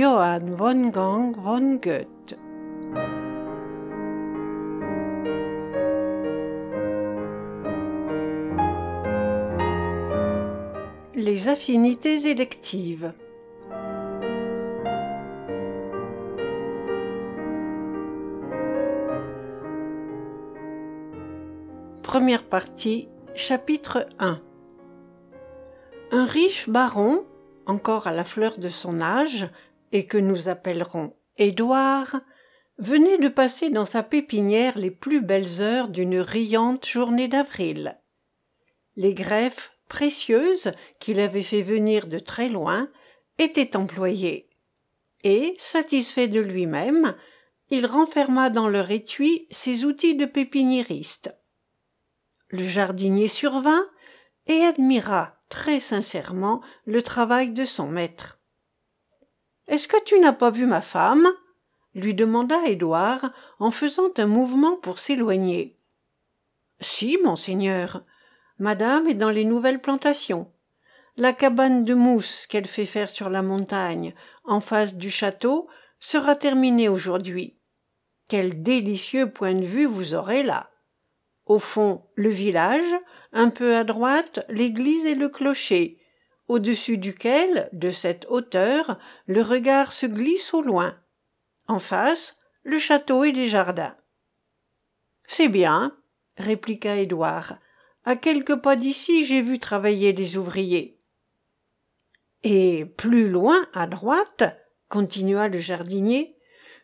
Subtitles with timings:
[0.00, 2.38] Johann Wolfgang von Goethe.
[11.14, 13.12] Les affinités électives.
[22.02, 24.40] Première partie, chapitre 1
[26.10, 27.26] Un riche baron,
[27.66, 29.50] encore à la fleur de son âge,
[29.92, 32.20] et que nous appellerons Édouard,
[32.78, 37.98] venait de passer dans sa pépinière les plus belles heures d'une riante journée d'avril.
[38.96, 42.88] Les greffes précieuses qu'il avait fait venir de très loin
[43.38, 44.50] étaient employées,
[45.22, 47.14] et, satisfait de lui-même,
[47.68, 51.34] il renferma dans leur étui ses outils de pépiniériste.
[52.48, 53.86] Le jardinier survint
[54.46, 58.39] et admira très sincèrement le travail de son maître
[59.70, 61.28] est-ce que tu n'as pas vu ma femme?
[61.94, 65.76] lui demanda édouard en faisant un mouvement pour s'éloigner.
[66.80, 68.02] Si monseigneur.
[68.58, 70.50] Madame est dans les nouvelles plantations.
[71.16, 74.12] La cabane de mousse qu'elle fait faire sur la montagne
[74.44, 75.68] en face du château
[76.00, 77.56] sera terminée aujourd'hui.
[78.28, 80.70] Quel délicieux point de vue vous aurez là.
[81.46, 82.96] Au fond le village
[83.32, 85.99] un peu à droite l'église et le clocher
[86.50, 90.92] au-dessus duquel de cette hauteur le regard se glisse au loin.
[91.68, 93.94] En face le château et les jardins
[95.26, 95.96] c'est bien
[96.36, 97.58] répliqua édouard
[98.04, 100.98] à quelques pas d'ici j'ai vu travailler des ouvriers
[102.42, 104.42] et plus loin à droite
[104.88, 106.36] continua le jardinier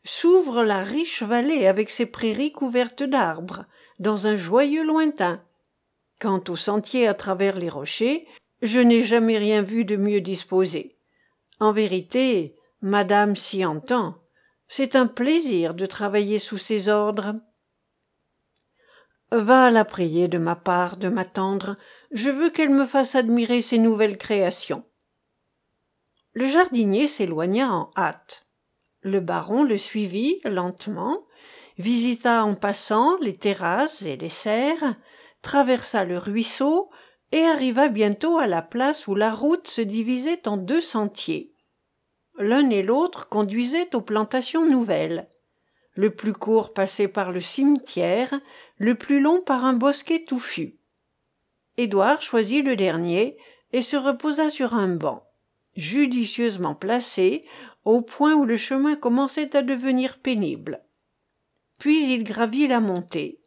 [0.04, 3.64] s'ouvre la riche vallée avec ses prairies couvertes d'arbres
[3.98, 5.42] dans un joyeux lointain.
[6.20, 8.26] Quant au sentier à travers les rochers
[8.62, 10.96] je n'ai jamais rien vu de mieux disposé.
[11.60, 14.16] En vérité madame s'y entend.
[14.68, 17.34] C'est un plaisir de travailler sous ses ordres.
[19.30, 21.76] Va la prier de ma part de m'attendre.
[22.12, 24.84] Je veux qu'elle me fasse admirer ses nouvelles créations.
[26.32, 28.46] Le jardinier s'éloigna en hâte.
[29.00, 31.26] Le baron le suivit lentement
[31.78, 34.96] visita en passant les terrasses et les serres
[35.42, 36.90] traversa le ruisseau
[37.36, 41.52] et arriva bientôt à la place où la route se divisait en deux sentiers.
[42.38, 45.28] L'un et l'autre conduisaient aux plantations nouvelles.
[45.92, 48.32] Le plus court passait par le cimetière
[48.78, 50.78] le plus long par un bosquet touffu.
[51.76, 53.36] Édouard choisit le dernier
[53.72, 55.22] et se reposa sur un banc
[55.76, 57.42] judicieusement placé
[57.84, 60.82] au point où le chemin commençait à devenir pénible.
[61.78, 63.42] Puis il gravit la montée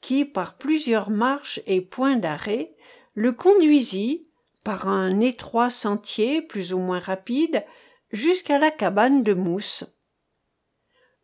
[0.00, 2.75] qui par plusieurs marches et points d'arrêt
[3.16, 4.30] le conduisit
[4.62, 7.64] par un étroit sentier plus ou moins rapide
[8.12, 9.84] jusqu'à la cabane de mousse.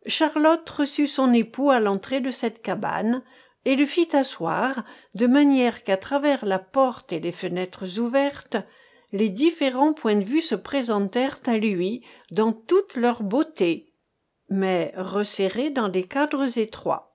[0.07, 3.23] Charlotte reçut son époux à l'entrée de cette cabane
[3.63, 4.83] et le fit asseoir
[5.13, 8.57] de manière qu'à travers la porte et les fenêtres ouvertes
[9.11, 13.93] les différents points de vue se présentèrent à lui dans toute leur beauté
[14.49, 17.12] mais resserrés dans des cadres étroits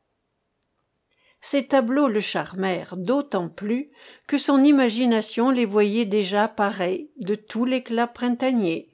[1.41, 3.91] ces tableaux le charmèrent d'autant plus
[4.27, 8.93] que son imagination les voyait déjà pareils de tout l'éclat printanier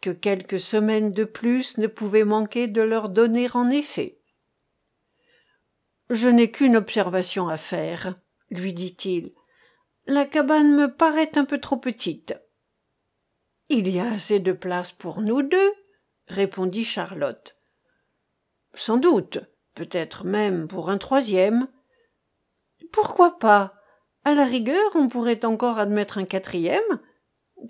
[0.00, 4.20] que quelques semaines de plus ne pouvaient manquer de leur donner en effet.
[6.10, 8.14] Je n'ai qu'une observation à faire
[8.50, 9.32] lui dit-il.
[10.06, 12.38] La cabane me paraît un peu trop petite.
[13.68, 15.72] Il y a assez de place pour nous deux
[16.28, 17.56] répondit charlotte.
[18.74, 19.38] Sans doute
[19.76, 21.68] peut-être même pour un troisième.
[22.90, 23.74] Pourquoi pas?
[24.24, 27.00] À la rigueur on pourrait encore admettre un quatrième.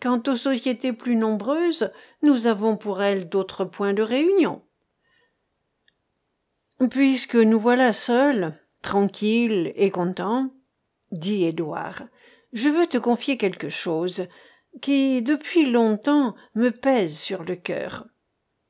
[0.00, 1.91] Quant aux sociétés plus nombreuses
[2.22, 4.62] nous avons pour elles d'autres points de réunion.
[6.91, 10.50] Puisque nous voilà seuls tranquilles et contents
[11.12, 12.05] dit édouard
[12.56, 14.28] je veux te confier quelque chose
[14.81, 18.06] qui depuis longtemps me pèse sur le cœur.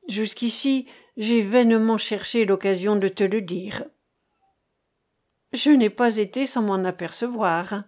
[0.09, 3.85] Jusqu'ici j'ai vainement cherché l'occasion de te le dire.
[5.53, 7.85] Je n'ai pas été sans m'en apercevoir.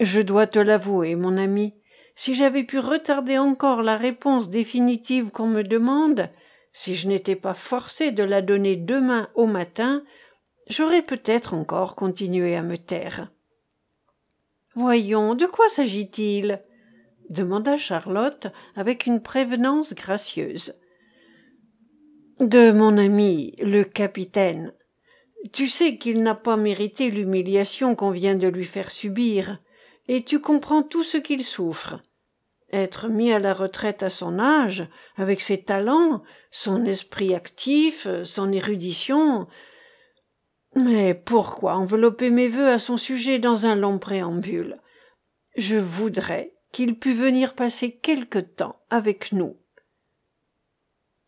[0.00, 1.74] Je dois te l'avouer mon ami.
[2.14, 6.30] Si j'avais pu retarder encore la réponse définitive qu'on me demande
[6.72, 10.04] si je n'étais pas forcé de la donner demain au matin
[10.68, 13.30] j'aurais peut-être encore continué à me taire.
[14.74, 16.60] Voyons de quoi s'agit-il?
[17.30, 20.74] demanda charlotte avec une prévenance gracieuse
[22.40, 24.72] de mon ami le capitaine
[25.52, 29.58] tu sais qu'il n'a pas mérité l'humiliation qu'on vient de lui faire subir
[30.08, 32.00] et tu comprends tout ce qu'il souffre
[32.74, 34.86] être mis à la retraite à son âge,
[35.16, 39.46] avec ses talents, son esprit actif, son érudition.
[40.74, 44.80] Mais pourquoi envelopper mes vœux à son sujet dans un long préambule?
[45.56, 49.56] Je voudrais qu'il pût venir passer quelque temps avec nous.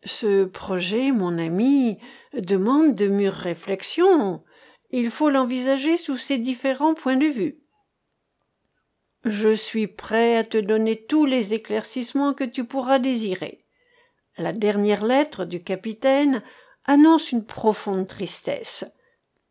[0.07, 1.99] Ce projet, mon ami,
[2.33, 4.41] demande de mûres réflexions.
[4.89, 7.59] Il faut l'envisager sous ses différents points de vue.
[9.25, 13.65] Je suis prêt à te donner tous les éclaircissements que tu pourras désirer.
[14.37, 16.41] La dernière lettre du capitaine
[16.85, 18.85] annonce une profonde tristesse.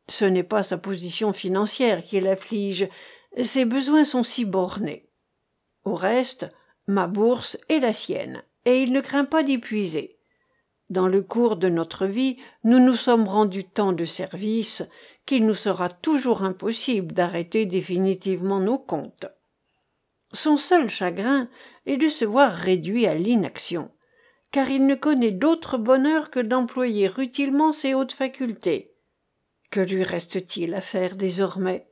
[0.08, 2.88] Ce n'est pas sa position financière qui l'afflige,
[3.42, 5.10] ses besoins sont si bornés.
[5.84, 6.46] Au reste,
[6.86, 10.15] ma bourse est la sienne, et il ne craint pas d'y puiser.
[10.88, 14.88] Dans le cours de notre vie, nous nous sommes rendus tant de services
[15.24, 19.26] qu'il nous sera toujours impossible d'arrêter définitivement nos comptes.
[20.32, 21.48] Son seul chagrin
[21.86, 23.90] est de se voir réduit à l'inaction,
[24.52, 28.94] car il ne connaît d'autre bonheur que d'employer utilement ses hautes facultés.
[29.70, 31.88] Que lui reste-t-il à faire désormais?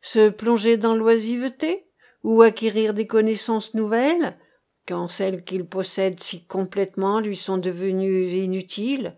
[0.00, 1.86] Se plonger dans l'oisiveté
[2.22, 4.38] ou acquérir des connaissances nouvelles?
[4.86, 9.16] Quand celles qu'il possède si complètement lui sont devenues inutiles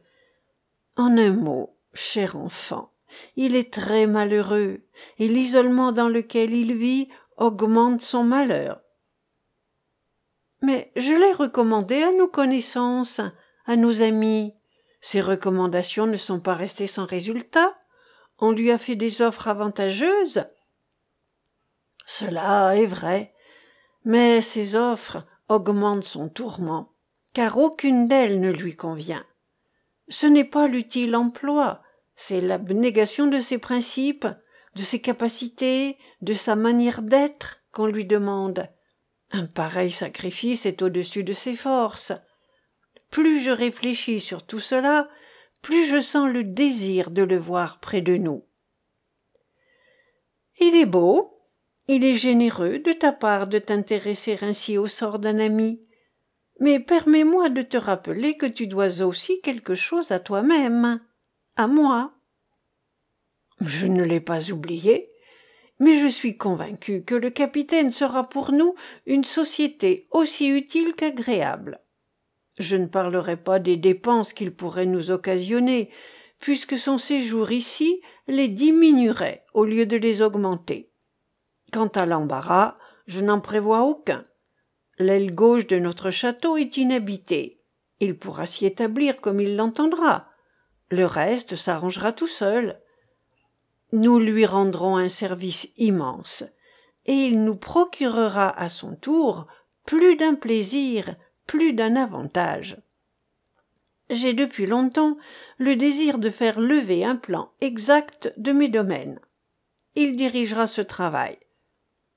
[0.96, 2.92] En un mot, cher enfant,
[3.36, 4.82] il est très malheureux,
[5.18, 8.80] et l'isolement dans lequel il vit augmente son malheur.
[10.62, 13.20] Mais je l'ai recommandé à nos connaissances,
[13.66, 14.54] à nos amis.
[15.00, 17.78] Ces recommandations ne sont pas restées sans résultat.
[18.38, 20.44] On lui a fait des offres avantageuses.
[22.06, 23.34] Cela est vrai,
[24.04, 25.24] mais ces offres
[25.54, 26.92] augmentent son tourment,
[27.32, 29.24] car aucune d'elles ne lui convient.
[30.08, 31.82] Ce n'est pas l'utile emploi,
[32.16, 34.26] c'est l'abnégation de ses principes,
[34.74, 38.68] de ses capacités, de sa manière d'être qu'on lui demande.
[39.32, 42.12] Un pareil sacrifice est au-dessus de ses forces.
[43.10, 45.08] Plus je réfléchis sur tout cela,
[45.62, 48.44] plus je sens le désir de le voir près de nous.
[50.60, 51.33] Il est beau,
[51.86, 55.80] il est généreux de ta part de t'intéresser ainsi au sort d'un ami,
[56.60, 61.00] mais permets-moi de te rappeler que tu dois aussi quelque chose à toi-même,
[61.56, 62.12] à moi.
[63.60, 65.04] Je ne l'ai pas oublié,
[65.78, 68.74] mais je suis convaincu que le capitaine sera pour nous
[69.06, 71.80] une société aussi utile qu'agréable.
[72.58, 75.90] Je ne parlerai pas des dépenses qu'il pourrait nous occasionner,
[76.40, 80.90] puisque son séjour ici les diminuerait au lieu de les augmenter.
[81.74, 82.74] Quant à l'embarras,
[83.06, 84.22] je n'en prévois aucun.
[84.98, 87.60] L'aile gauche de notre château est inhabitée.
[88.00, 90.30] Il pourra s'y établir comme il l'entendra.
[90.90, 92.80] Le reste s'arrangera tout seul
[93.94, 96.44] nous lui rendrons un service immense,
[97.06, 99.46] et il nous procurera à son tour
[99.86, 101.14] plus d'un plaisir,
[101.46, 102.76] plus d'un avantage.
[104.10, 105.16] J'ai depuis longtemps
[105.58, 109.18] le désir de faire lever un plan exact de mes domaines.
[109.94, 111.38] Il dirigera ce travail.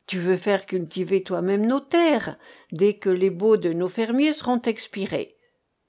[0.07, 2.37] Tu veux faire cultiver toi-même nos terres,
[2.71, 5.35] dès que les baux de nos fermiers seront expirés.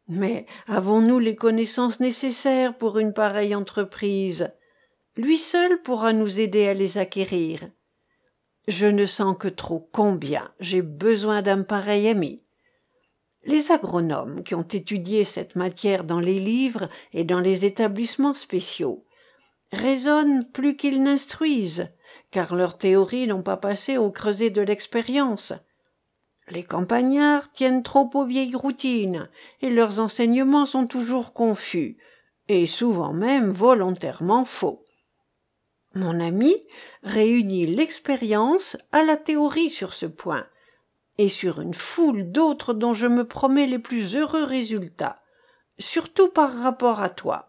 [0.09, 4.50] Mais avons-nous les connaissances nécessaires pour une pareille entreprise?
[5.17, 7.69] Lui seul pourra nous aider à les acquérir.
[8.67, 12.43] Je ne sens que trop combien j'ai besoin d'un pareil ami.
[13.45, 19.07] Les agronomes qui ont étudié cette matière dans les livres et dans les établissements spéciaux
[19.73, 21.90] raisonnent plus qu'ils n'instruisent,
[22.30, 25.52] car leurs théories n'ont pas passé au creuset de l'expérience.
[26.50, 29.28] Les campagnards tiennent trop aux vieilles routines,
[29.61, 31.99] et leurs enseignements sont toujours confus,
[32.49, 34.85] et souvent même volontairement faux.
[35.94, 36.54] Mon ami
[37.02, 40.47] réunit l'expérience à la théorie sur ce point,
[41.18, 45.20] et sur une foule d'autres dont je me promets les plus heureux résultats,
[45.78, 47.48] surtout par rapport à toi.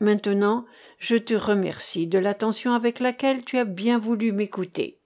[0.00, 0.66] Maintenant,
[0.98, 5.00] je te remercie de l'attention avec laquelle tu as bien voulu m'écouter.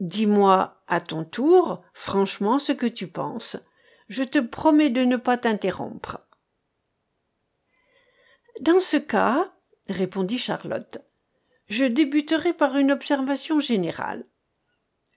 [0.00, 3.56] Dis-moi à ton tour, franchement, ce que tu penses.
[4.08, 6.20] Je te promets de ne pas t'interrompre.
[8.60, 9.52] Dans ce cas,
[9.88, 10.98] répondit Charlotte,
[11.68, 14.24] je débuterai par une observation générale.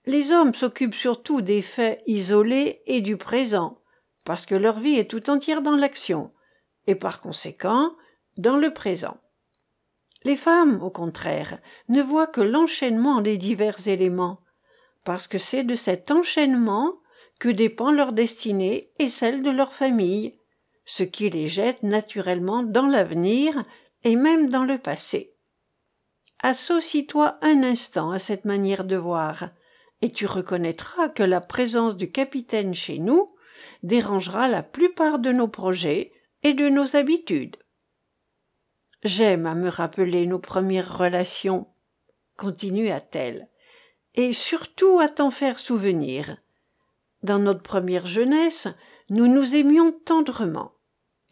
[0.06, 3.78] Les hommes s'occupent surtout des faits isolés et du présent,
[4.26, 6.34] parce que leur vie est tout entière dans l'action,
[6.88, 7.96] et par conséquent
[8.42, 9.18] dans le présent.
[10.24, 14.42] Les femmes, au contraire, ne voient que l'enchaînement des divers éléments,
[15.06, 16.94] parce que c'est de cet enchaînement
[17.40, 20.38] que dépend leur destinée et celle de leur famille,
[20.86, 23.64] ce qui les jette naturellement dans l'avenir
[24.04, 25.32] et même dans le passé
[26.42, 29.50] associe toi un instant à cette manière de voir
[30.02, 33.28] et tu reconnaîtras que la présence du capitaine chez nous
[33.84, 36.12] dérangera la plupart de nos projets
[36.44, 37.58] et de nos habitudes.
[39.04, 41.68] J'aime à me rappeler nos premières relations,
[42.38, 43.48] continua-t-elle,
[44.14, 46.38] et surtout à t'en faire souvenir.
[47.24, 48.68] Dans notre première jeunesse,
[49.10, 50.74] nous nous aimions tendrement,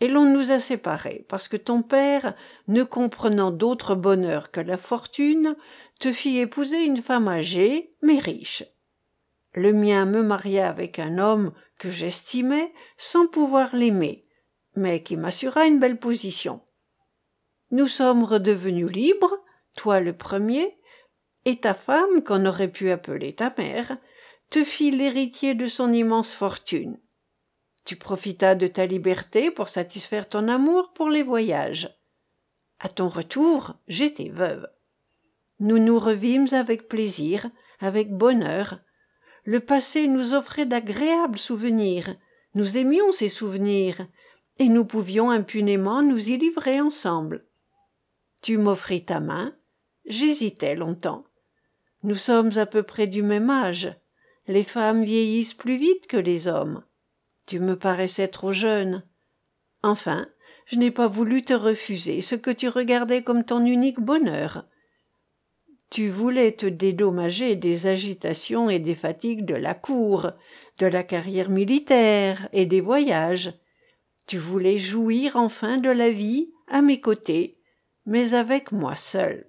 [0.02, 2.34] et l'on nous a séparés parce que ton père,
[2.68, 5.56] ne comprenant d'autre bonheur que la fortune,
[6.00, 8.64] te fit épouser une femme âgée, mais riche.
[9.54, 14.24] Le mien me maria avec un homme que j'estimais sans pouvoir l'aimer,
[14.76, 16.62] mais qui m'assura une belle position.
[17.72, 19.36] Nous sommes redevenus libres,
[19.76, 20.78] toi le premier,
[21.46, 23.98] et ta femme, qu'on aurait pu appeler ta mère,
[24.50, 27.00] te fit l'héritier de son immense fortune.
[27.86, 31.96] Tu profitas de ta liberté pour satisfaire ton amour pour les voyages.
[32.80, 34.68] À ton retour, j'étais veuve.
[35.60, 37.50] Nous nous revîmes avec plaisir,
[37.80, 38.80] avec bonheur.
[39.44, 42.16] Le passé nous offrait d'agréables souvenirs.
[42.56, 44.08] Nous aimions ces souvenirs,
[44.58, 47.49] et nous pouvions impunément nous y livrer ensemble.
[48.42, 49.54] Tu m'offris ta main.
[50.06, 51.22] J'hésitais longtemps.
[52.04, 53.94] Nous sommes à peu près du même âge.
[54.48, 56.84] Les femmes vieillissent plus vite que les hommes.
[57.46, 59.04] Tu me paraissais trop jeune.
[59.84, 60.28] Enfin,
[60.66, 64.66] je n'ai pas voulu te refuser ce que tu regardais comme ton unique bonheur.
[65.90, 70.30] Tu voulais te dédommager des agitations et des fatigues de la cour,
[70.80, 73.52] de la carrière militaire et des voyages.
[74.28, 77.59] Tu voulais jouir enfin de la vie à mes côtés,
[78.10, 79.46] mais avec moi seul.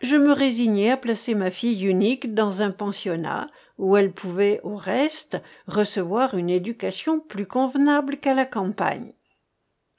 [0.00, 4.74] Je me résignai à placer ma fille unique dans un pensionnat où elle pouvait au
[4.74, 9.12] reste recevoir une éducation plus convenable qu'à la campagne.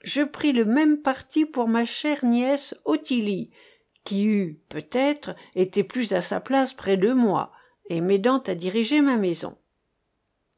[0.03, 3.51] Je pris le même parti pour ma chère nièce Ottilie,
[4.03, 7.51] qui eût, peut-être, été plus à sa place près de moi,
[7.89, 9.55] et m'aidant à diriger ma maison.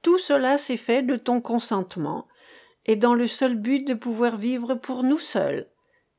[0.04, 2.30] Tout cela s'est fait de ton consentement,
[2.86, 5.70] et dans le seul but de pouvoir vivre pour nous seuls,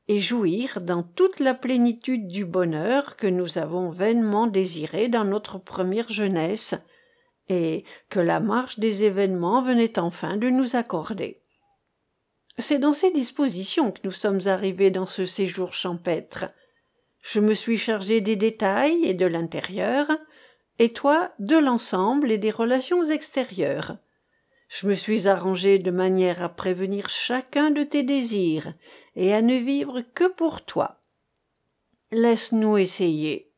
[0.09, 5.59] et jouir dans toute la plénitude du bonheur que nous avons vainement désiré dans notre
[5.59, 6.73] première jeunesse,
[7.47, 11.43] et que la marche des événements venait enfin de nous accorder.
[12.57, 16.45] C'est dans ces dispositions que nous sommes arrivés dans ce séjour champêtre.
[17.21, 20.09] Je me suis chargé des détails et de l'intérieur,
[20.79, 23.97] et toi de l'ensemble et des relations extérieures.
[24.69, 28.71] Je me suis arrangé de manière à prévenir chacun de tes désirs
[29.15, 30.99] et à ne vivre que pour toi.
[32.11, 33.49] Laisse-nous essayer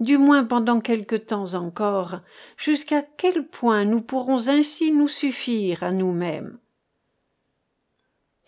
[0.00, 2.20] du moins pendant quelque temps encore,
[2.56, 6.58] jusqu'à quel point nous pourrons ainsi nous suffire à nous-mêmes.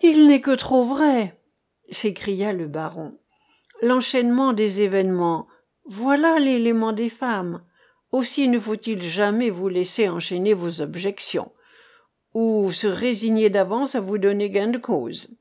[0.02, 1.38] Il n'est que trop vrai,
[1.90, 3.18] s'écria le baron.
[3.82, 5.48] L'enchaînement des événements,
[5.84, 7.62] voilà l'élément des femmes.
[8.12, 11.52] Aussi ne faut-il jamais vous laisser enchaîner vos objections,
[12.38, 15.37] ou se résigner d'avance à vous donner gain de cause.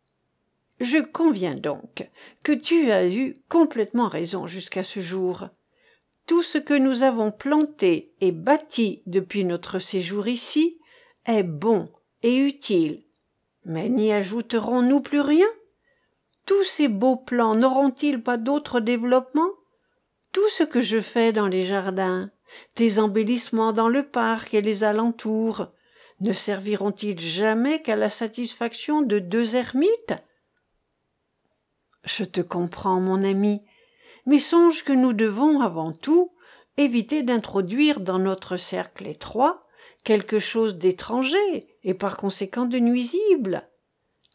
[0.80, 2.10] Je conviens donc
[2.44, 5.50] que tu as eu complètement raison jusqu'à ce jour
[6.26, 10.80] tout ce que nous avons planté et bâti depuis notre séjour ici
[11.28, 11.88] est bon
[12.24, 13.04] et utile.
[13.64, 15.48] Mais n'y ajouterons-nous plus rien?
[16.48, 19.52] Tous ces beaux plans n'auront-ils pas d'autre développement
[20.32, 22.32] Tout ce que je fais dans les jardins,
[22.74, 25.68] tes embellissements dans le parc et les alentours,
[26.20, 30.14] ne serviront-ils jamais qu'à la satisfaction de deux ermites?
[32.04, 33.62] Je te comprends, mon ami,
[34.26, 36.32] mais songe que nous devons avant tout
[36.78, 39.62] éviter d'introduire dans notre cercle étroit
[40.04, 43.68] quelque chose d'étranger et par conséquent de nuisible.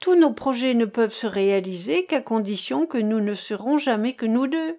[0.00, 4.26] Tous nos projets ne peuvent se réaliser qu'à condition que nous ne serons jamais que
[4.26, 4.76] nous deux.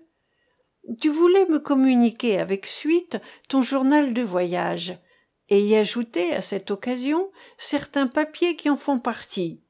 [1.02, 3.18] Tu voulais me communiquer avec suite
[3.48, 4.98] ton journal de voyage
[5.50, 9.62] et y ajouter à cette occasion certains papiers qui en font partie.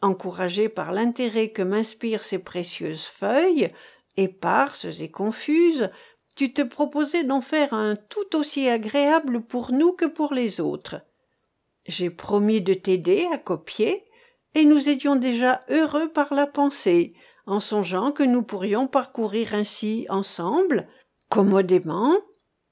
[0.00, 3.72] Encouragé par l'intérêt que m'inspirent ces précieuses feuilles,
[4.16, 5.90] éparses et confuses,
[6.36, 11.02] tu te proposais d'en faire un tout aussi agréable pour nous que pour les autres.
[11.86, 14.04] J'ai promis de t'aider à copier,
[14.54, 17.14] et nous étions déjà heureux par la pensée,
[17.46, 20.88] en songeant que nous pourrions parcourir ainsi ensemble,
[21.28, 22.16] commodément,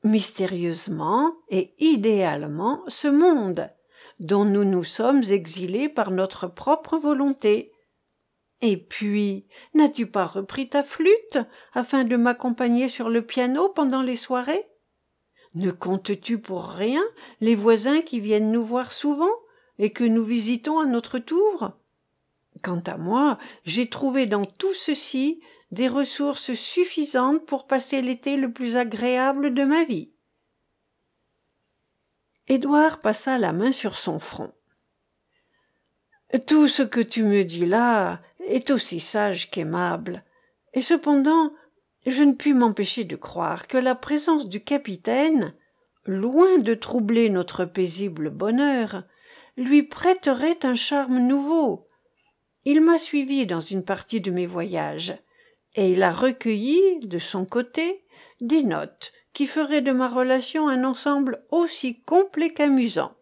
[0.05, 3.71] mystérieusement et idéalement ce monde,
[4.19, 7.73] dont nous nous sommes exilés par notre propre volonté,
[8.63, 11.39] et puis, n'as-tu pas repris ta flûte
[11.73, 14.67] afin de m'accompagner sur le piano pendant les soirées?
[15.55, 17.03] Ne comptes-tu pour rien
[17.41, 19.33] les voisins qui viennent nous voir souvent
[19.79, 21.73] et que nous visitons à notre tour?
[22.63, 25.41] Quant à moi, j'ai trouvé dans tout ceci
[25.71, 30.13] des ressources suffisantes pour passer l'été le plus agréable de ma vie.
[32.49, 34.53] édouard passa la main sur son front.
[36.47, 40.25] Tout ce que tu me dis là est aussi sage qu'aimable.
[40.75, 41.53] Et cependant
[42.07, 45.51] je ne puis m'empêcher de croire que la présence du capitaine
[46.07, 49.05] loin de troubler notre paisible bonheur
[49.57, 51.87] lui prêterait un charme nouveau.
[52.65, 55.15] Il m'a suivi dans une partie de mes voyages
[55.75, 58.05] et il a recueilli de son côté
[58.41, 63.15] des notes qui feraient de ma relation un ensemble aussi complet qu'amusant.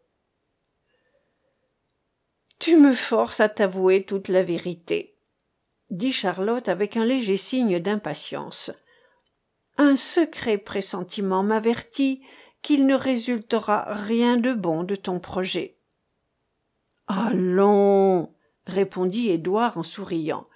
[2.59, 5.19] Tu me forces à t'avouer toute la vérité
[5.90, 8.71] dit charlotte avec un léger signe d'impatience.
[9.76, 12.23] Un secret pressentiment m'avertit
[12.62, 15.78] qu'il ne résultera rien de bon de ton projet.
[17.07, 18.35] Allons
[18.67, 20.47] répondit édouard en souriant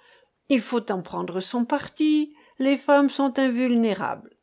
[0.49, 2.35] il faut en prendre son parti.
[2.59, 4.37] Les femmes sont invulnérables.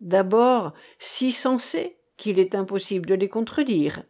[0.00, 4.02] D'abord si sensées qu'il est impossible de les contredire.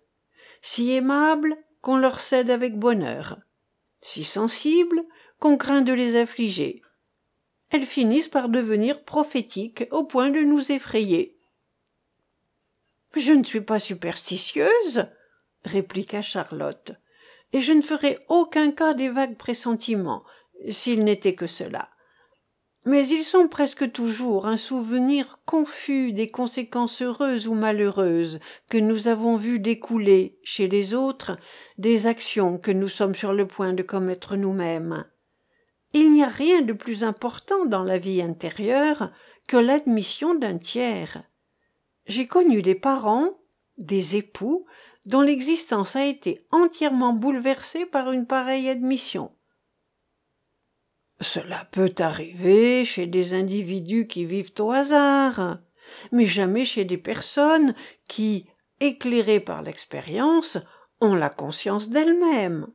[0.61, 3.38] Si aimables qu'on leur cède avec bonheur.
[4.02, 5.04] Si sensibles
[5.38, 6.82] qu'on craint de les affliger.
[7.70, 11.37] Elles finissent par devenir prophétiques au point de nous effrayer.
[13.16, 15.06] Je ne suis pas superstitieuse
[15.64, 16.92] répliqua charlotte
[17.52, 20.25] et je ne ferai aucun cas des vagues pressentiments
[20.68, 21.88] s'il n'était que cela.
[22.84, 29.08] Mais ils sont presque toujours un souvenir confus des conséquences heureuses ou malheureuses que nous
[29.08, 31.36] avons vu découler chez les autres
[31.76, 35.04] des actions que nous sommes sur le point de commettre nous-mêmes.
[35.92, 39.10] Il n'y a rien de plus important dans la vie intérieure
[39.46, 41.22] que l'admission d'un tiers.
[42.06, 43.38] J'ai connu des parents
[43.76, 44.66] des époux
[45.06, 49.32] dont l'existence a été entièrement bouleversée par une pareille admission
[51.20, 55.58] cela peut arriver chez des individus qui vivent au hasard
[56.12, 57.75] mais jamais chez des personnes
[58.08, 58.46] qui
[58.80, 60.58] éclairées par l'expérience
[61.00, 62.66] ont la conscience d'elles-mêmes.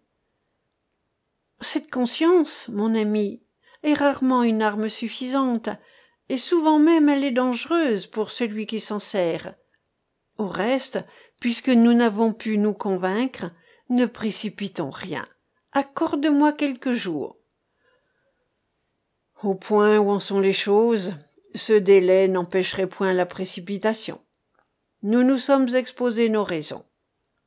[1.61, 3.41] Cette conscience mon ami
[3.83, 5.70] est rarement une arme suffisante
[6.29, 9.55] et souvent même elle est dangereuse pour celui qui s'en sert.
[10.37, 11.00] Au reste
[11.39, 13.46] puisque nous n'avons pu nous convaincre
[13.89, 15.27] ne précipitons rien.
[15.74, 17.37] Accorde-moi quelques jours
[19.46, 21.14] au point où en sont les choses
[21.56, 24.20] ce délai n'empêcherait point la précipitation.
[25.03, 26.84] Nous nous sommes exposé nos raisons.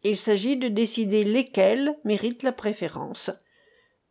[0.02, 3.30] Il s'agit de décider lesquelles méritent la préférence.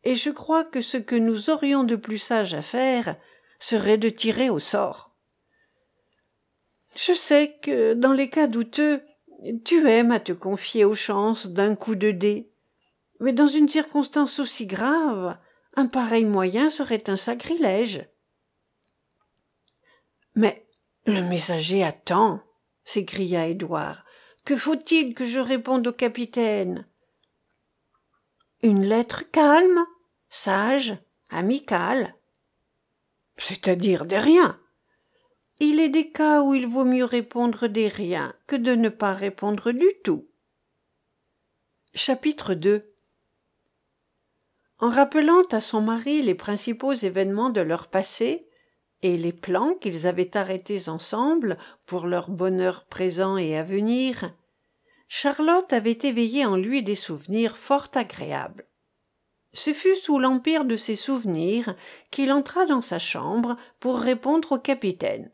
[0.03, 3.15] Et je crois que ce que nous aurions de plus sage à faire
[3.59, 5.15] serait de tirer au sort.
[6.95, 9.01] Je sais que dans les cas douteux
[9.63, 12.51] tu aimes à te confier aux chances d'un coup de dé.
[13.19, 15.37] Mais dans une circonstance aussi grave
[15.75, 18.07] un pareil moyen serait un sacrilège.
[20.35, 20.67] Mais
[21.05, 22.41] le messager attend
[22.83, 24.05] s'écria édouard.
[24.45, 26.87] Que faut-il que je réponde au capitaine?
[28.61, 29.85] Une lettre calme
[30.29, 30.97] sage
[31.29, 32.15] amicale.
[33.37, 34.59] C'est-à-dire des riens.
[35.59, 39.13] Il est des cas où il vaut mieux répondre des riens que de ne pas
[39.13, 40.27] répondre du tout.
[41.93, 42.53] Chapitre
[44.79, 48.47] en rappelant à son mari les principaux événements de leur passé
[49.01, 51.57] et les plans qu'ils avaient arrêtés ensemble
[51.87, 54.31] pour leur bonheur présent et à venir
[55.07, 58.65] charlotte avait éveillé en lui des souvenirs fort agréables.
[59.53, 61.75] Ce fut sous l'empire de ces souvenirs
[62.11, 65.31] qu'il entra dans sa chambre pour répondre au capitaine.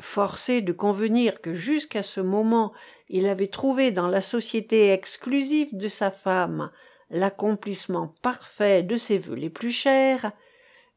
[0.00, 2.72] Forcé de convenir que jusqu'à ce moment
[3.08, 6.66] il avait trouvé dans la société exclusive de sa femme
[7.14, 10.32] l'accomplissement parfait de ses vœux les plus chers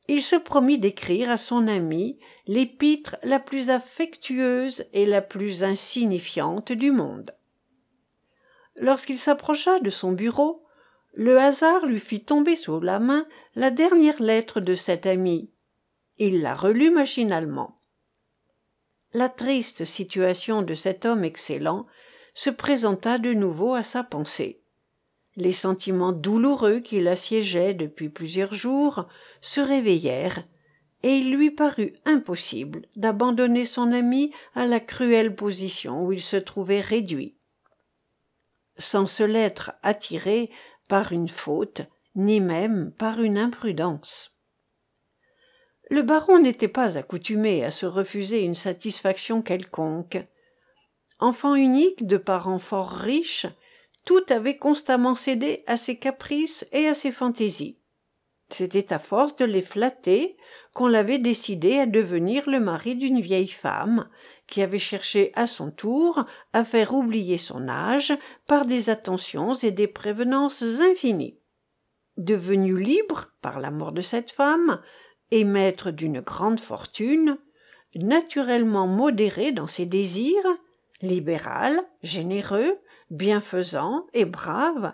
[0.08, 6.72] il se promit d'écrire à son ami l'épître la plus affectueuse et la plus insignifiante
[6.72, 7.36] du monde.
[8.78, 10.64] Lorsqu'il s'approcha de son bureau
[11.14, 15.52] le hasard lui fit tomber sous la main la dernière lettre de cet ami.
[16.18, 17.80] Il la relut machinalement.
[19.14, 21.86] La triste situation de cet homme excellent
[22.34, 24.62] se présenta de nouveau à sa pensée
[25.38, 29.04] les sentiments douloureux qui l'assiégeaient depuis plusieurs jours
[29.40, 30.44] se réveillèrent
[31.04, 36.38] et il lui parut impossible d'abandonner son ami à la cruelle position où il se
[36.38, 37.38] trouvait réduit.
[38.80, 40.50] Sans se l'être attiré
[40.90, 41.84] par une faute
[42.16, 44.40] ni même par une imprudence.
[45.90, 50.18] Le baron n'était pas accoutumé à se refuser une satisfaction quelconque.
[51.20, 53.46] Enfant unique de parents fort riches
[54.08, 57.78] tout avait constamment cédé à ses caprices et à ses fantaisies
[58.50, 60.38] c'était à force de les flatter
[60.74, 64.08] qu'on l'avait décidé à devenir le mari d'une vieille femme
[64.46, 68.14] qui avait cherché à son tour à faire oublier son âge
[68.48, 71.38] par des attentions et des prévenances infinies.
[72.16, 74.82] Devenu libre par la mort de cette femme,
[75.30, 77.38] et maître d'une grande fortune,
[77.96, 80.48] naturellement modéré dans ses désirs,
[81.02, 84.94] libéral, généreux, bienfaisant et brave,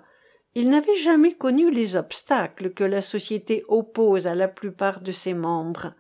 [0.56, 5.34] il n'avait jamais connu les obstacles que la société oppose à la plupart de ses
[5.34, 5.92] membres.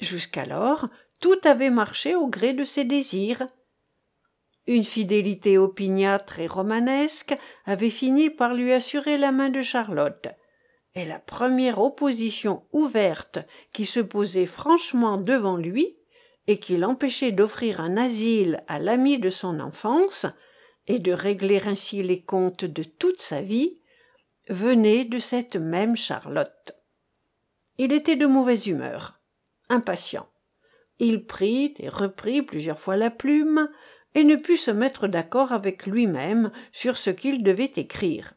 [0.00, 0.88] Jusqu'alors,
[1.20, 3.46] tout avait marché au gré de ses désirs.
[4.66, 7.34] Une fidélité opiniâtre et romanesque
[7.66, 10.28] avait fini par lui assurer la main de Charlotte,
[10.94, 13.38] et la première opposition ouverte
[13.72, 15.96] qui se posait franchement devant lui
[16.48, 20.26] et qui l'empêchait d'offrir un asile à l'ami de son enfance
[20.88, 23.78] et de régler ainsi les comptes de toute sa vie
[24.48, 26.72] venait de cette même charlotte.
[27.76, 29.18] Il était de mauvaise humeur
[29.68, 30.26] impatient.
[30.98, 33.68] Il prit et reprit plusieurs fois la plume
[34.14, 38.34] et ne put se mettre d'accord avec lui-même sur ce qu'il devait écrire.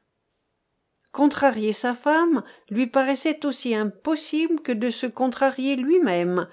[1.12, 6.48] Contrarier sa femme lui paraissait aussi impossible que de se contrarier lui-même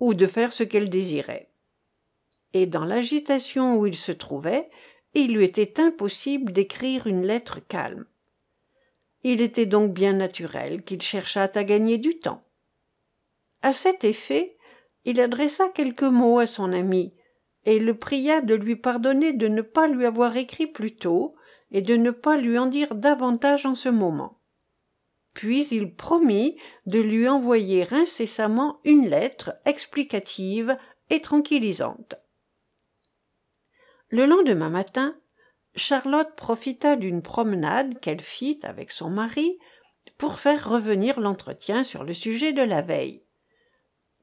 [0.00, 1.50] ou de faire ce qu'elle désirait.
[2.52, 4.68] Et dans l'agitation où il se trouvait
[5.14, 8.04] il lui était impossible d'écrire une lettre calme.
[9.22, 12.40] Il était donc bien naturel qu'il cherchât à gagner du temps.
[13.62, 14.56] À cet effet
[15.04, 17.14] il adressa quelques mots à son ami
[17.66, 21.34] et le pria de lui pardonner de ne pas lui avoir écrit plus tôt
[21.70, 24.40] et de ne pas lui en dire davantage en ce moment.
[25.34, 30.76] Puis il promit de lui envoyer incessamment une lettre explicative
[31.10, 32.16] et tranquillisante
[34.14, 35.16] le lendemain matin
[35.74, 39.58] charlotte profita d'une promenade qu'elle fit avec son mari
[40.18, 43.24] pour faire revenir l'entretien sur le sujet de la veille.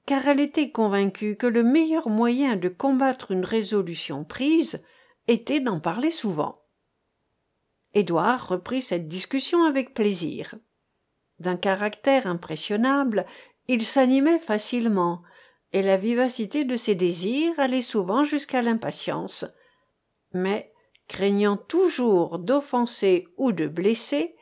[0.05, 4.81] Car elle était convaincue que le meilleur moyen de combattre une résolution prise
[5.27, 6.53] était d'en parler souvent.
[7.93, 10.55] Édouard reprit cette discussion avec plaisir.
[11.39, 13.25] D'un caractère impressionnable
[13.67, 15.21] il s'animait facilement
[15.73, 19.53] et la vivacité de ses désirs allait souvent jusqu'à l'impatience
[20.33, 20.71] mais
[21.07, 24.35] craignant toujours d'offenser ou de blesser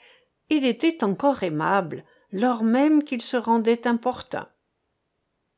[0.50, 4.48] il était encore aimable lors même qu'il se rendait importun.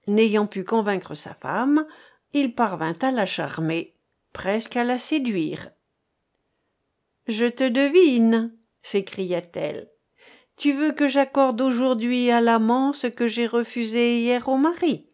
[0.07, 1.85] N'ayant pu convaincre sa femme
[2.33, 3.95] il parvint à la charmer
[4.33, 5.71] presque à la séduire
[7.27, 9.91] je te devine s'écria-t-elle
[10.57, 15.10] tu veux que j'accorde aujourd'hui à l'amant ce que j'ai refusé hier au mari?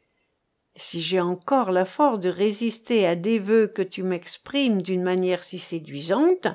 [0.78, 5.44] Si j'ai encore la force de résister à des vœux que tu m'exprimes d'une manière
[5.44, 6.48] si séduisante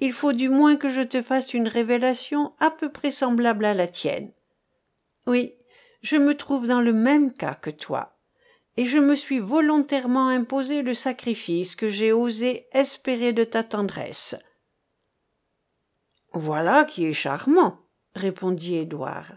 [0.00, 3.74] il faut du moins que je te fasse une révélation à peu près semblable à
[3.74, 4.32] la tienne.
[5.26, 5.54] Oui
[6.02, 8.18] je me trouve dans le même cas que toi
[8.76, 14.36] et je me suis volontairement imposé le sacrifice que j'ai osé espérer de ta tendresse.
[16.32, 17.78] Voilà qui est charmant
[18.14, 19.34] répondit édouard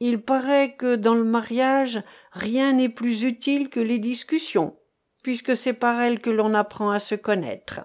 [0.00, 4.78] il paraît que dans le mariage rien n'est plus utile que les discussions
[5.22, 7.80] puisque c'est par elles que l'on apprend à se connaître.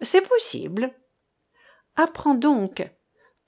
[0.00, 0.92] C'est possible.
[1.96, 2.88] Apprends donc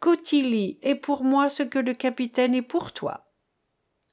[0.01, 3.31] qu'ottilie est pour moi ce que le capitaine est pour toi.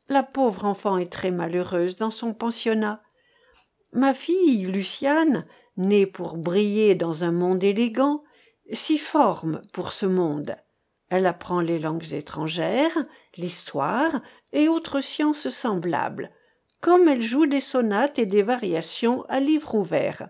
[0.10, 3.02] La pauvre enfant est très malheureuse dans son pensionnat.
[3.94, 5.46] Ma fille luciane
[5.78, 8.24] née pour briller dans un monde élégant
[8.72, 10.58] s'y forme pour ce monde
[11.10, 12.98] elle apprend les langues étrangères
[13.38, 14.22] l'histoire
[14.54, 16.32] et autres sciences semblables
[16.82, 20.30] comme elle joue des sonates et des variations à livre ouvert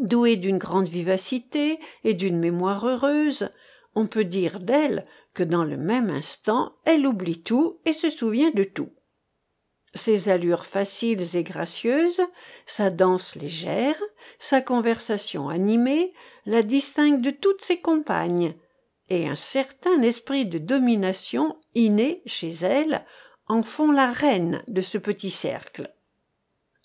[0.00, 3.50] douée d'une grande vivacité et d'une mémoire heureuse
[3.94, 5.04] on peut dire d'elle
[5.34, 8.90] que dans le même instant elle oublie tout et se souvient de tout.
[9.94, 12.22] Ses allures faciles et gracieuses
[12.66, 14.00] sa danse légère
[14.38, 16.12] sa conversation animée
[16.46, 18.54] la distinguent de toutes ses compagnes
[19.10, 23.04] et un certain esprit de domination inné chez elle
[23.46, 25.92] en font la reine de ce petit cercle.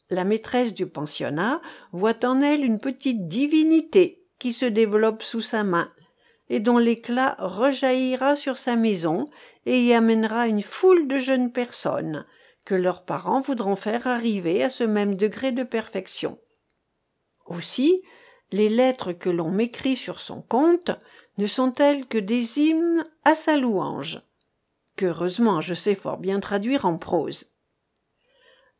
[0.10, 5.64] La maîtresse du pensionnat voit en elle une petite divinité qui se développe sous sa
[5.64, 5.88] main
[6.50, 9.26] et dont l'éclat rejaillira sur sa maison
[9.66, 12.26] et y amènera une foule de jeunes personnes
[12.66, 16.38] que leurs parents voudront faire arriver à ce même degré de perfection.
[17.46, 18.04] Aussi
[18.52, 20.92] les lettres que l'on m'écrit sur son compte
[21.38, 24.22] ne sont-elles que des hymnes à sa louange?
[24.96, 27.52] Qu'heureusement je sais fort bien traduire en prose.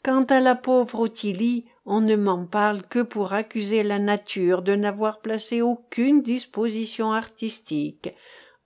[0.04, 4.76] Quant à la pauvre ottilie on ne m'en parle que pour accuser la nature de
[4.76, 8.14] n'avoir placé aucune disposition artistique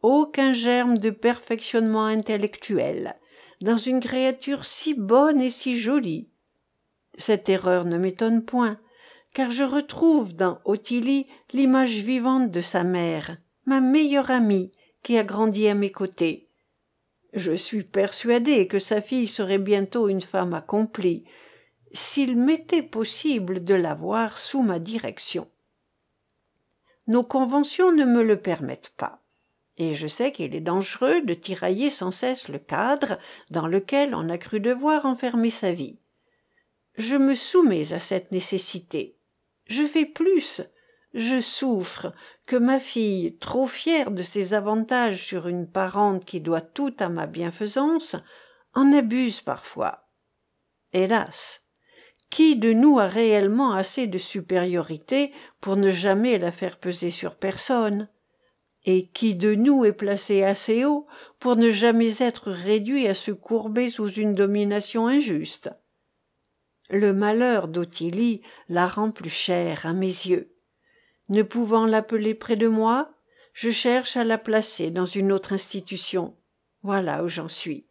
[0.02, 3.16] aucun germe de perfectionnement intellectuel
[3.62, 6.30] dans une créature si bonne et si jolie.
[7.18, 8.78] Cette erreur ne m'étonne point
[9.34, 14.72] car je retrouve dans ottilie l'image vivante de sa mère ma meilleure amie
[15.04, 16.50] qui a grandi à mes côtés.
[17.34, 21.26] Je suis persuadé que sa fille serait bientôt une femme accomplie
[21.92, 25.52] s'il m'était possible de la voir sous ma direction.
[27.08, 29.22] Nos conventions ne me le permettent pas
[29.78, 33.18] et je sais qu'il est dangereux de tirailler sans cesse le cadre
[33.52, 36.00] dans lequel on a cru devoir enfermer sa vie.
[36.98, 39.18] Je me soumets à cette nécessité.
[39.68, 40.64] Je fais plus
[41.18, 42.14] je souffre
[42.48, 47.10] que ma fille trop fière de ses avantages sur une parente qui doit tout à
[47.10, 48.16] ma bienfaisance
[48.74, 50.08] en abuse parfois.
[50.94, 51.68] Hélas
[52.30, 55.32] qui de nous a réellement assez de supériorité
[55.62, 58.10] pour ne jamais la faire peser sur personne?
[58.84, 61.08] Et qui de nous est placé assez haut
[61.40, 65.72] pour ne jamais être réduit à se courber sous une domination injuste?
[66.90, 70.57] Le malheur d'ottilie la rend plus chère à mes yeux
[71.30, 73.14] ne pouvant l'appeler près de moi
[73.58, 76.38] je cherche à la placer dans une autre institution.
[76.84, 77.88] Voilà où j'en suis.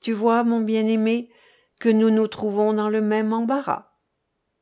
[0.00, 1.30] Tu vois mon bien-aimé
[1.80, 3.90] que nous nous trouvons dans le même embarras.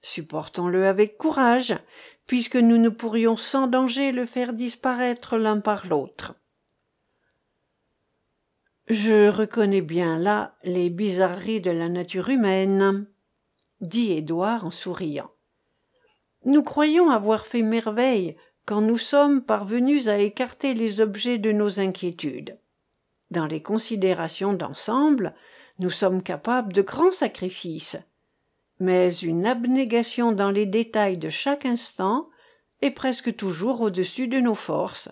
[0.00, 1.76] Supportons le avec courage
[2.26, 6.34] puisque nous ne pourrions sans danger le faire disparaître l'un par l'autre.
[8.86, 13.06] Je reconnais bien là les bizarreries de la nature humaine
[13.82, 15.28] dit édouard en souriant
[16.44, 21.80] nous croyons avoir fait merveille quand nous sommes parvenus à écarter les objets de nos
[21.80, 22.58] inquiétudes.
[23.30, 25.34] Dans les considérations d'ensemble
[25.78, 27.98] nous sommes capables de grands sacrifices.
[28.78, 32.28] Mais une abnégation dans les détails de chaque instant
[32.80, 35.10] est presque toujours au-dessus de nos forces.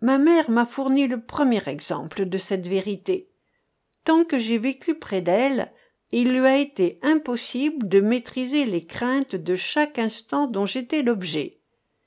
[0.00, 3.30] Ma mère m'a fourni le premier exemple de cette vérité.
[4.04, 5.72] Tant que j'ai vécu près d'elle
[6.16, 11.58] il lui a été impossible de maîtriser les craintes de chaque instant dont j'étais l'objet.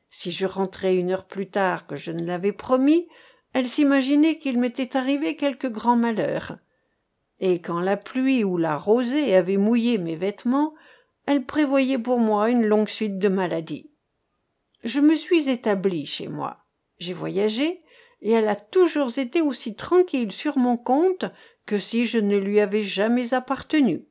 [0.09, 3.07] Si je rentrais une heure plus tard que je ne l'avais promis
[3.51, 6.57] elle s'imaginait qu'il m'était arrivé quelque grand malheur.
[7.39, 10.73] Et quand la pluie ou la rosée avait mouillé mes vêtements
[11.25, 13.91] elle prévoyait pour moi une longue suite de maladies.
[14.85, 16.59] Je me suis établi chez moi.
[16.97, 17.81] J'ai voyagé
[18.21, 21.25] et elle a toujours été aussi tranquille sur mon compte
[21.67, 24.07] que si je ne lui avais jamais appartenu.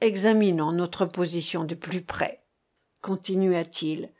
[0.00, 2.44] Examinons notre position de plus près
[3.00, 4.12] continua-t-il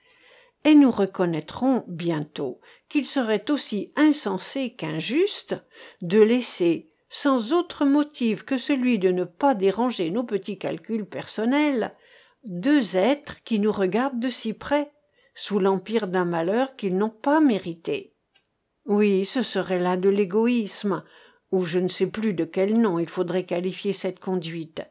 [0.65, 5.57] et nous reconnaîtrons bientôt qu'il serait aussi insensé qu'injuste
[6.03, 11.93] de laisser sans autre motif que celui de ne pas déranger nos petits calculs personnels
[12.45, 14.93] deux êtres qui nous regardent de si près
[15.35, 18.15] sous l'empire d'un malheur qu'ils n'ont pas mérité.
[18.85, 21.05] Oui ce serait là de l'égoïsme
[21.51, 24.83] ou je ne sais plus de quel nom il faudrait qualifier cette conduite.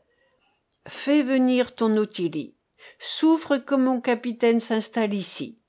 [0.87, 2.57] Fais venir ton ottilie
[2.99, 5.59] souffre que mon capitaine s'installe ici.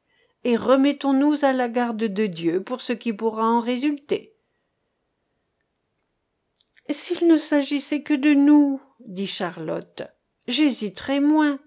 [0.45, 4.37] Et remettons-nous à la garde de dieu pour ce qui pourra en résulter.
[6.89, 10.03] S'il ne s'agissait que de nous dit charlotte
[10.47, 11.59] j'hésiterais moins.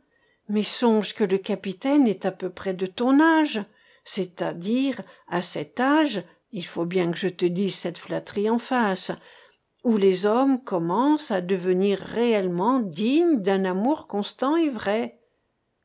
[0.50, 3.62] Mais songe que le capitaine est à peu près de ton âge
[4.04, 9.12] c'est-à-dire à cet âge il faut bien que je te dise cette flatterie en face
[9.84, 15.20] où les hommes commencent à devenir réellement dignes d'un amour constant et vrai.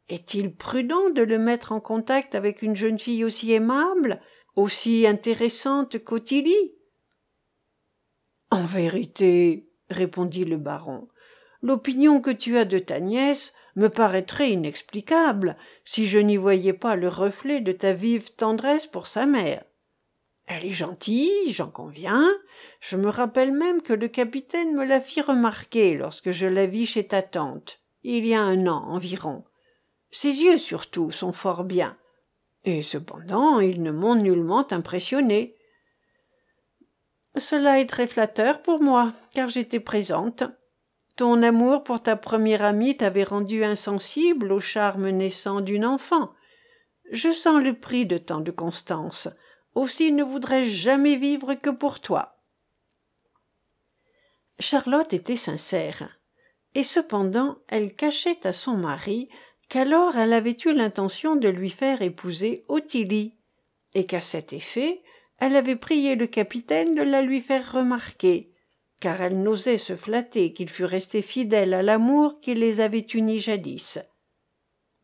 [0.08, 4.20] Est-il prudent de le mettre en contact avec une jeune fille aussi aimable
[4.54, 6.74] aussi intéressante qu'ottilie?
[8.50, 11.08] En vérité répondit le baron
[11.62, 16.96] l'opinion que tu as de ta nièce me paraîtrait inexplicable si je n'y voyais pas
[16.96, 19.64] le reflet de ta vive tendresse pour sa mère
[20.46, 22.32] elle est gentille j'en conviens.
[22.80, 26.86] Je me rappelle même que le capitaine me la fit remarquer lorsque je la vis
[26.86, 29.44] chez ta tante il y a un an environ.
[30.12, 31.96] Ses yeux surtout sont fort bien.
[32.64, 35.56] Et cependant ils ne m'ont nullement impressionné.
[37.36, 40.44] Cela est très flatteur pour moi car j'étais présente.
[41.16, 46.32] Ton amour pour ta première amie t'avait rendu insensible au charme naissant d'une enfant.
[47.10, 49.28] Je sens le prix de tant de constance
[49.76, 52.40] aussi ne voudrais-je jamais vivre que pour toi.
[54.58, 56.18] Charlotte était sincère
[56.74, 59.28] et cependant elle cachait à son mari
[59.68, 63.34] qu'alors elle avait eu l'intention de lui faire épouser ottilie
[63.94, 65.02] et qu'à cet effet
[65.38, 68.54] elle avait prié le capitaine de la lui faire remarquer
[68.98, 73.40] car elle n'osait se flatter qu'il fût resté fidèle à l'amour qui les avait unis
[73.40, 73.98] jadis.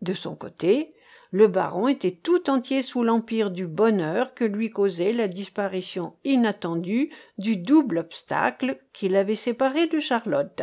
[0.01, 0.95] De son côté
[1.33, 7.11] le baron était tout entier sous l'empire du bonheur que lui causait la disparition inattendue
[7.39, 10.63] du double obstacle qui l'avait séparé de charlotte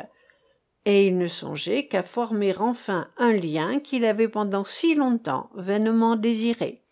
[0.86, 6.16] et il ne songeait qu'à former enfin un lien qu'il avait pendant si longtemps vainement
[6.16, 6.84] désiré.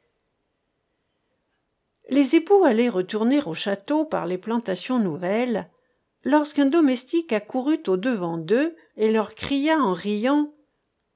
[2.10, 5.70] Les époux allaient retourner au château par les plantations nouvelles,
[6.24, 10.54] lorsqu'un domestique accourut au-devant d'eux et leur cria en riant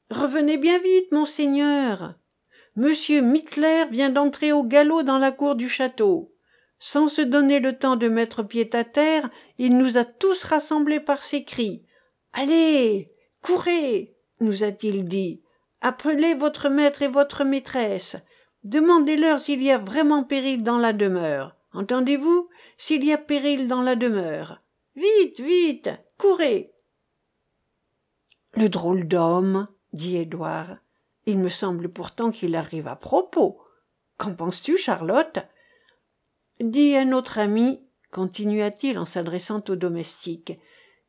[0.10, 2.16] Revenez bien vite, monseigneur.
[2.76, 6.34] Monsieur Mittler vient d'entrer au galop dans la cour du château.
[6.80, 11.00] Sans se donner le temps de mettre pied à terre, il nous a tous rassemblés
[11.00, 11.86] par ses cris.
[12.34, 13.12] Allez.
[13.42, 14.16] Courez.
[14.40, 15.44] nous a-t-il dit.
[15.82, 18.18] Appelez votre maître et votre maîtresse.
[18.64, 21.56] Demandez-leur s'il y a vraiment péril dans la demeure.
[21.74, 22.50] Entendez-vous?
[22.78, 24.58] S'il y a péril dans la demeure.
[24.96, 25.90] Vite, vite.
[26.18, 26.74] Courez.
[28.54, 30.78] Le drôle d'homme, dit Édouard.
[31.26, 33.62] Il me semble pourtant qu'il arrive à propos.
[34.18, 35.40] Qu'en penses-tu, Charlotte?
[36.60, 40.60] Dis à notre ami, continua-t-il en s'adressant au domestique,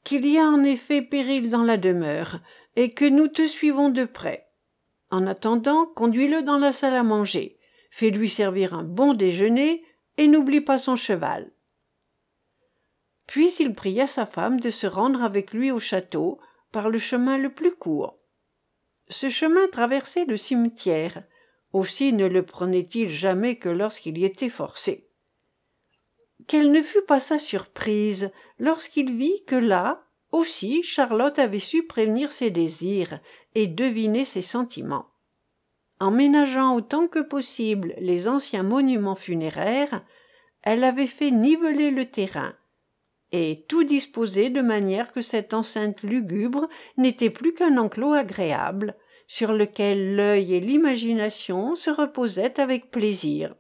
[0.05, 2.41] qu'il y a en effet péril dans la demeure,
[2.77, 4.47] et que nous te suivons de près.
[5.11, 7.59] En attendant, conduis-le dans la salle à manger,
[7.91, 9.85] fais-lui servir un bon déjeuner,
[10.17, 11.53] et n'oublie pas son cheval.
[13.27, 16.39] Puis il pria sa femme de se rendre avec lui au château
[16.71, 18.17] par le chemin le plus court.
[19.13, 21.23] Ce chemin traversait le cimetière,
[21.75, 25.07] aussi ne le prenait-il jamais que lorsqu'il y était forcé.
[26.47, 32.33] Quelle ne fut pas sa surprise lorsqu'il vit que là aussi Charlotte avait su prévenir
[32.33, 33.21] ses désirs
[33.55, 35.09] et deviner ses sentiments.
[36.01, 40.03] En ménageant autant que possible les anciens monuments funéraires,
[40.63, 42.55] elle avait fait niveler le terrain,
[43.31, 48.97] et tout disposé de manière que cette enceinte lugubre n'était plus qu'un enclos agréable,
[49.33, 53.55] sur lequel l'œil et l'imagination se reposaient avec plaisir.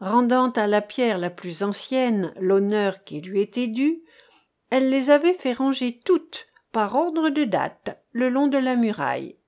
[0.00, 4.02] Rendant à la pierre la plus ancienne l'honneur qui lui était dû,
[4.68, 9.38] elle les avait fait ranger toutes, par ordre de date, le long de la muraille.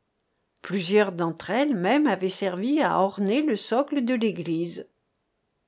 [0.62, 4.88] Plusieurs d'entre elles même avaient servi à orner le socle de l'église.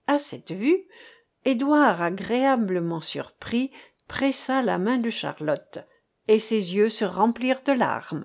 [0.07, 0.85] À cette vue,
[1.45, 3.71] Édouard, agréablement surpris,
[4.09, 5.81] pressa la main de Charlotte,
[6.29, 8.25] et ses yeux se remplirent de larmes.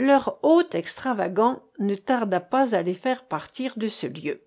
[0.00, 4.40] Leur hôte extravagant ne tarda pas à les faire partir de ce lieu.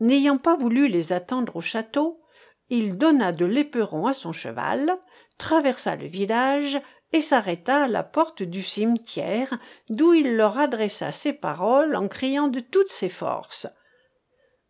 [0.00, 2.22] N'ayant pas voulu les attendre au château,
[2.70, 4.96] il donna de l'éperon à son cheval,
[5.36, 6.80] traversa le village
[7.12, 9.52] et s'arrêta à la porte du cimetière,
[9.90, 13.66] d'où il leur adressa ces paroles en criant de toutes ses forces.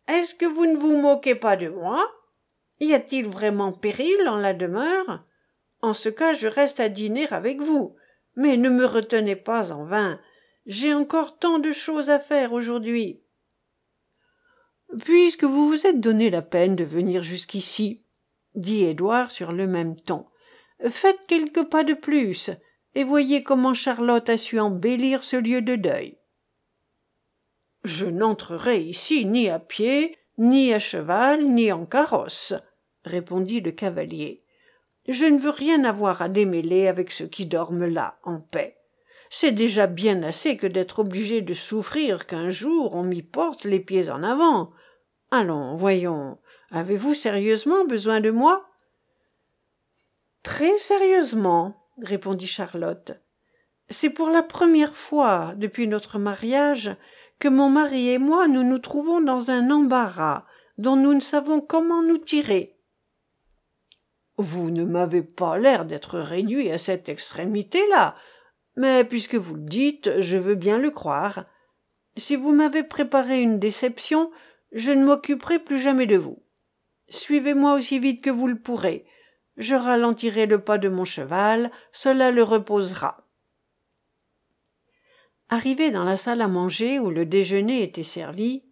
[0.09, 2.05] Est-ce que vous ne vous moquez pas de moi?
[2.81, 5.23] Y a-t-il vraiment péril dans la demeure?
[5.81, 7.95] En ce cas, je reste à dîner avec vous.
[8.35, 10.19] Mais ne me retenez pas en vain.
[10.65, 13.21] J'ai encore tant de choses à faire aujourd'hui.
[15.03, 18.03] Puisque vous vous êtes donné la peine de venir jusqu'ici,
[18.55, 20.25] dit Édouard sur le même ton,
[20.89, 22.51] faites quelques pas de plus,
[22.93, 26.17] et voyez comment Charlotte a su embellir ce lieu de deuil.
[27.83, 32.53] Je n'entrerai ici ni à pied, ni à cheval, ni en carrosse,
[33.03, 34.44] répondit le cavalier.
[35.07, 38.77] Je ne veux rien avoir à démêler avec ceux qui dorment là, en paix.
[39.29, 43.79] C'est déjà bien assez que d'être obligé de souffrir qu'un jour on m'y porte les
[43.79, 44.71] pieds en avant.
[45.31, 46.37] Allons, voyons,
[46.71, 48.65] avez-vous sérieusement besoin de moi?
[50.43, 53.13] Très sérieusement, répondit Charlotte.
[53.89, 56.95] C'est pour la première fois depuis notre mariage
[57.39, 60.45] que mon mari et moi nous nous trouvons dans un embarras
[60.77, 62.74] dont nous ne savons comment nous tirer.
[64.37, 68.15] Vous ne m'avez pas l'air d'être réduit à cette extrémité-là,
[68.75, 71.45] mais puisque vous le dites, je veux bien le croire.
[72.17, 74.31] Si vous m'avez préparé une déception,
[74.73, 76.43] je ne m'occuperai plus jamais de vous.
[77.09, 79.05] Suivez-moi aussi vite que vous le pourrez.
[79.57, 83.25] Je ralentirai le pas de mon cheval, cela le reposera.
[85.49, 88.63] Arrivé dans la salle à manger où le déjeuner était servi,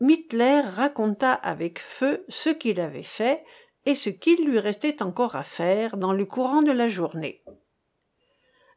[0.00, 3.44] Mittler raconta avec feu ce qu'il avait fait
[3.86, 7.42] et ce qu'il lui restait encore à faire dans le courant de la journée.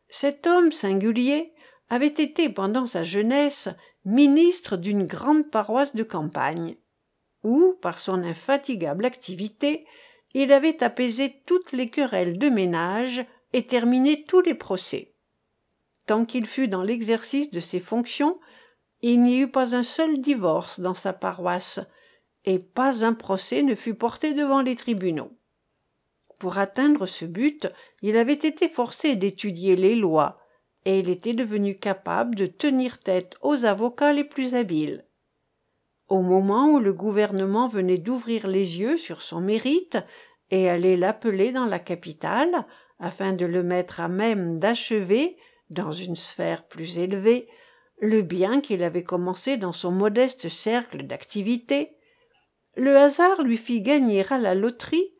[0.10, 1.54] Cet homme singulier
[1.90, 3.70] avait été pendant sa jeunesse
[4.06, 6.76] ministre d'une grande paroisse de campagne,
[7.44, 9.86] où, par son infatigable activité,
[10.34, 15.14] il avait apaisé toutes les querelles de ménage et terminé tous les procès
[16.06, 18.40] tant qu'il fut dans l'exercice de ses fonctions
[19.02, 21.80] il n'y eut pas un seul divorce dans sa paroisse
[22.46, 25.32] et pas un procès ne fut porté devant les tribunaux.
[26.40, 27.68] Pour atteindre ce but
[28.02, 30.40] il avait été forcé d'étudier les lois
[30.86, 35.06] et il était devenu capable de tenir tête aux avocats les plus habiles.
[36.10, 39.98] Au moment où le gouvernement venait d'ouvrir les yeux sur son mérite
[40.52, 42.64] et aller l'appeler dans la capitale
[43.00, 45.38] afin de le mettre à même d'achever
[45.70, 47.48] dans une sphère plus élevée
[48.00, 51.96] le bien qu'il avait commencé dans son modeste cercle d'activité
[52.76, 55.14] le hasard lui fit gagner à la loterie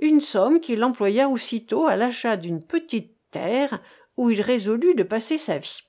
[0.00, 3.78] une somme qu'il employa aussitôt à l'achat d'une petite terre
[4.16, 5.82] où il résolut de passer sa vie.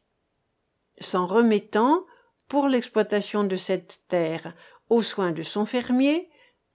[0.99, 2.05] S'en remettant
[2.47, 4.53] pour l'exploitation de cette terre
[4.89, 6.31] aux soins de son fermier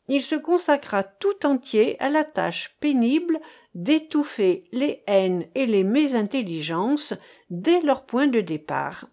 [0.08, 3.40] il se consacra tout entier à la tâche pénible
[3.74, 7.14] d'étouffer les haines et les mésintelligences
[7.50, 9.06] dès leur point de départ.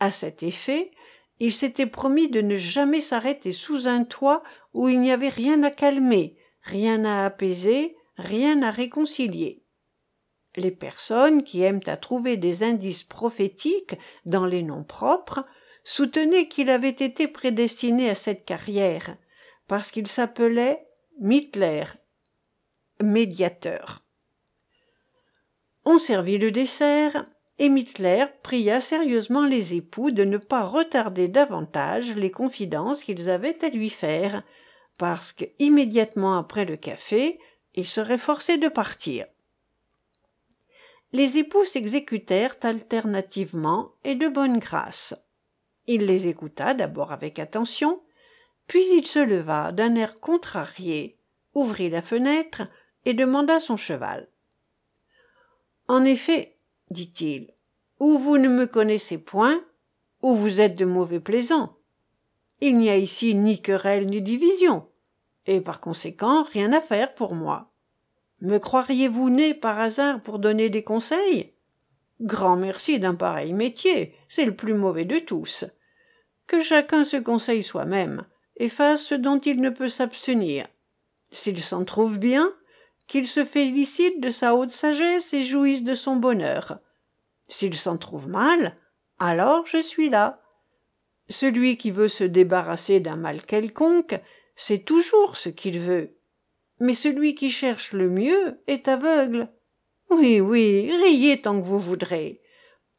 [0.00, 0.90] À cet effet
[1.40, 4.42] il s'était promis de ne jamais s'arrêter sous un toit
[4.74, 9.64] où il n'y avait rien à calmer rien à apaiser rien à réconcilier.
[10.56, 15.42] Les personnes qui aiment à trouver des indices prophétiques dans les noms propres
[15.84, 19.16] soutenaient qu'il avait été prédestiné à cette carrière
[19.68, 20.86] parce qu'il s'appelait
[21.20, 21.84] Mittler
[23.02, 24.04] médiateur.
[25.84, 27.24] On servit le dessert
[27.62, 33.68] et pria sérieusement les époux de ne pas retarder davantage les confidences qu'ils avaient à
[33.68, 34.42] lui faire
[34.98, 37.38] parce que immédiatement après le café
[37.74, 39.26] il serait forcé de partir.
[41.12, 45.28] Les époux s'exécutèrent alternativement et de bonne grâce.
[45.86, 48.00] Il les écouta d'abord avec attention
[48.68, 51.18] puis il se leva d'un air contrarié
[51.52, 52.62] ouvrit la fenêtre
[53.04, 54.28] et demanda son cheval.
[55.88, 56.56] En effet
[56.90, 57.52] dit-il
[57.98, 59.62] ou vous ne me connaissez point
[60.22, 61.76] ou vous êtes de mauvais plaisants.
[62.60, 64.86] Il n'y a ici ni querelle ni division
[65.46, 67.72] et par conséquent rien à faire pour moi.
[68.40, 71.52] Me croiriez-vous né par hasard pour donner des conseils?
[72.20, 75.64] Grand merci d'un pareil métier c'est le plus mauvais de tous.
[76.46, 78.24] Que chacun se conseille soi-même
[78.56, 80.66] et fasse ce dont il ne peut s'abstenir.
[81.32, 82.52] S'il s'en trouve bien
[83.10, 86.78] qu'il se félicite de sa haute sagesse et jouisse de son bonheur.
[87.48, 88.76] S'il s'en trouve mal
[89.18, 90.40] alors je suis là.
[91.28, 94.20] Celui qui veut se débarrasser d'un mal quelconque
[94.54, 96.16] c'est toujours ce qu'il veut.
[96.78, 99.48] Mais celui qui cherche le mieux est aveugle.
[100.10, 102.40] Oui oui riez tant que vous voudrez.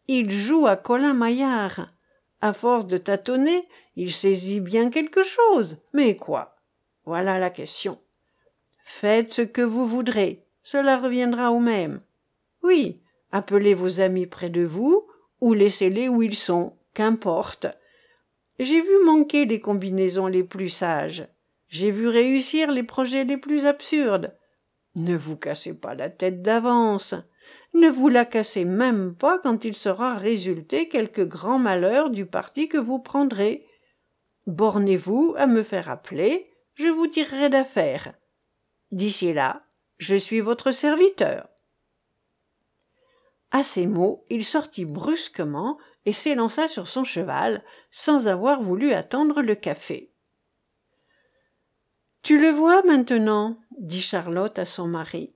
[0.10, 1.88] Il joue à colin maillard.
[2.42, 5.78] À force de tâtonner il saisit bien quelque chose.
[5.94, 6.58] Mais quoi?
[7.06, 7.98] Voilà la question
[8.84, 11.98] faites ce que vous voudrez cela reviendra au même.
[12.64, 13.02] Oui
[13.32, 15.08] appelez vos amis près de vous
[15.40, 17.68] ou laissez-les où ils sont qu'importe.
[18.60, 21.28] J'ai vu manquer les combinaisons les plus sages.
[21.70, 24.36] J'ai vu réussir les projets les plus absurdes.
[24.96, 27.16] Ne vous cassez pas la tête d'avance.
[27.74, 32.68] Ne vous la cassez même pas quand il sera résulté quelque grand malheur du parti
[32.68, 33.66] que vous prendrez.
[34.46, 38.14] Bornez-vous à me faire appeler je vous tirerai d'affaire
[38.92, 39.64] d'ici là
[40.02, 41.48] je suis votre serviteur.
[43.52, 49.42] À ces mots il sortit brusquement et s'élança sur son cheval sans avoir voulu attendre
[49.42, 50.12] le café.
[52.24, 55.34] Tu le vois maintenant dit charlotte à son mari.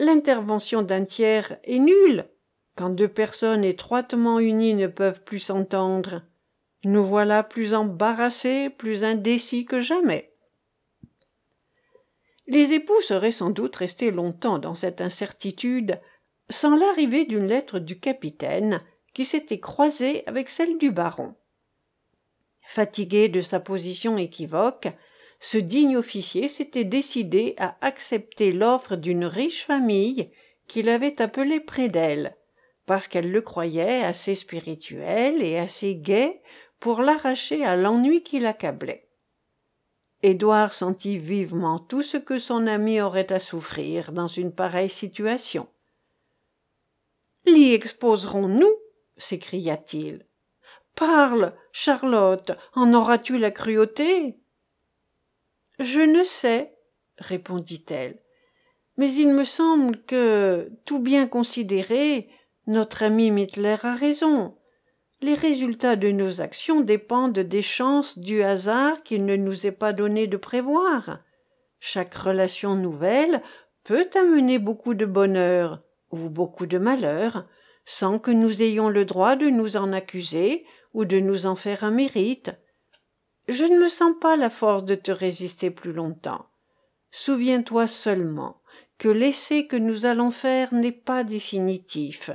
[0.00, 2.28] L'intervention d'un tiers est nulle
[2.74, 6.22] quand deux personnes étroitement unies ne peuvent plus s'entendre.
[6.84, 10.31] Nous voilà plus embarrassés plus indécis que jamais
[12.52, 15.98] les époux seraient sans doute restés longtemps dans cette incertitude
[16.50, 18.82] sans l'arrivée d'une lettre du capitaine
[19.14, 21.34] qui s'était croisée avec celle du baron.
[22.60, 24.88] Fatigué de sa position équivoque
[25.40, 30.30] ce digne officier s'était décidé à accepter l'offre d'une riche famille
[30.68, 32.36] qu'il avait appelée près d'elle
[32.84, 36.42] parce qu'elle le croyait assez spirituel et assez gai
[36.80, 39.08] pour l'arracher à l'ennui qui l'accablait
[40.22, 45.68] édouard sentit vivement tout ce que son ami aurait à souffrir dans une pareille situation
[47.46, 48.74] l'y exposerons nous
[49.16, 50.26] s'écria-t-il
[50.94, 54.38] parle charlotte en auras-tu la cruauté
[55.78, 56.74] je ne sais
[57.18, 58.18] répondit-elle
[58.96, 62.28] mais il me semble que tout bien considéré
[62.66, 64.56] notre ami mittler a raison
[65.22, 69.92] les résultats de nos actions dépendent des chances du hasard qu'il ne nous est pas
[69.92, 71.20] donné de prévoir.
[71.78, 73.42] Chaque relation nouvelle
[73.84, 77.46] peut amener beaucoup de bonheur ou beaucoup de malheur
[77.84, 80.64] sans que nous ayons le droit de nous en accuser
[80.94, 82.52] ou de nous en faire un mérite.
[83.48, 86.46] Je ne me sens pas la force de te résister plus longtemps.
[87.10, 88.62] Souviens-toi seulement
[88.98, 92.30] que l'essai que nous allons faire n'est pas définitif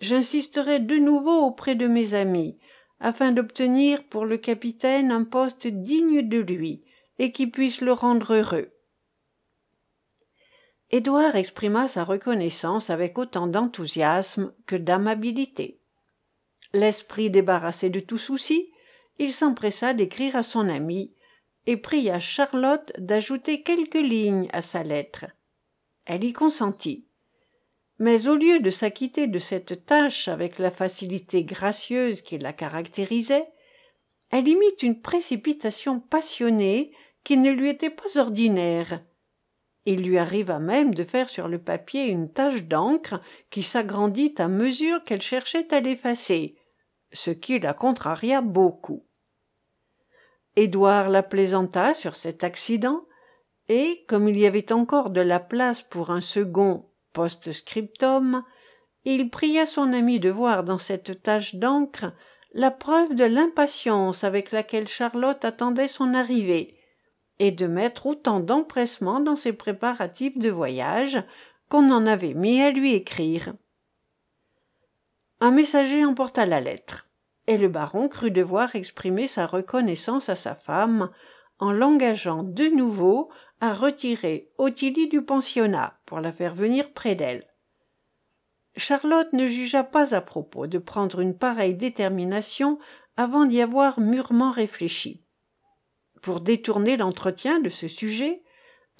[0.00, 2.58] j'insisterai de nouveau auprès de mes amis
[2.98, 6.84] afin d'obtenir pour le capitaine un poste digne de lui
[7.18, 8.72] et qui puisse le rendre heureux.
[10.90, 15.80] Édouard exprima sa reconnaissance avec autant d'enthousiasme que d'amabilité.
[16.72, 18.72] L'esprit débarrassé de tout souci
[19.20, 21.14] il s'empressa d'écrire à son ami
[21.66, 25.26] et pria charlotte d'ajouter quelques lignes à sa lettre.
[26.06, 27.06] Elle y consentit
[28.00, 33.46] mais au lieu de s'acquitter de cette tâche avec la facilité gracieuse qui la caractérisait
[34.30, 36.92] elle y mit une précipitation passionnée
[37.24, 39.02] qui ne lui était pas ordinaire.
[39.86, 43.20] Il lui arriva même de faire sur le papier une tache d'encre
[43.50, 46.56] qui s'agrandit à mesure qu'elle cherchait à l'effacer
[47.12, 49.04] ce qui la contraria beaucoup.
[50.54, 53.04] Édouard la plaisanta sur cet accident
[53.68, 58.44] et comme il y avait encore de la place pour un second post-scriptum
[59.04, 62.12] il pria son ami de voir dans cette tache d'encre
[62.52, 66.76] la preuve de l'impatience avec laquelle charlotte attendait son arrivée
[67.38, 71.22] et de mettre autant d'empressement dans ses préparatifs de voyage
[71.68, 73.54] qu'on en avait mis à lui écrire.
[75.40, 77.08] Un messager emporta la lettre
[77.46, 81.10] et le baron crut devoir exprimer sa reconnaissance à sa femme
[81.58, 83.30] en l'engageant de nouveau
[83.60, 87.46] à retirer ottilie du pensionnat pour la faire venir près d'elle.
[88.76, 92.78] Charlotte ne jugea pas à propos de prendre une pareille détermination
[93.16, 95.24] avant d'y avoir mûrement réfléchi.
[96.22, 98.42] Pour détourner l'entretien de ce sujet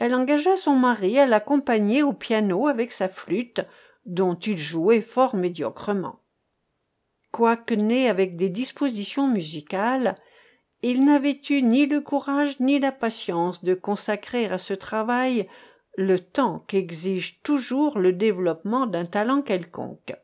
[0.00, 3.60] elle engagea son mari à l'accompagner au piano avec sa flûte
[4.06, 6.20] dont il jouait fort médiocrement.
[7.30, 10.14] Quoique né avec des dispositions musicales
[10.82, 15.46] il n'avait eu ni le courage ni la patience de consacrer à ce travail
[15.96, 20.14] le temps qu'exige toujours le développement d'un talent quelconque.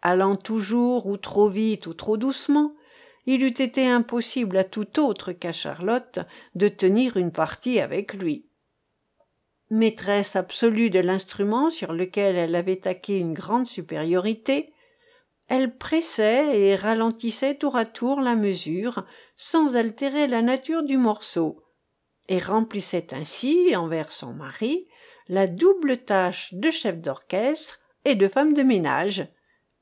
[0.00, 2.74] Allant toujours ou trop vite ou trop doucement
[3.24, 6.18] il eût été impossible à tout autre qu'à charlotte
[6.56, 8.46] de tenir une partie avec lui.
[9.70, 14.72] Maîtresse absolue de l'instrument sur lequel elle avait acquis une grande supériorité
[15.48, 19.04] elle pressait et ralentissait tour à tour la mesure
[19.36, 21.62] sans altérer la nature du morceau.
[22.28, 24.86] Et remplissait ainsi envers son mari
[25.28, 29.26] la double tâche de chef d'orchestre et de femme de ménage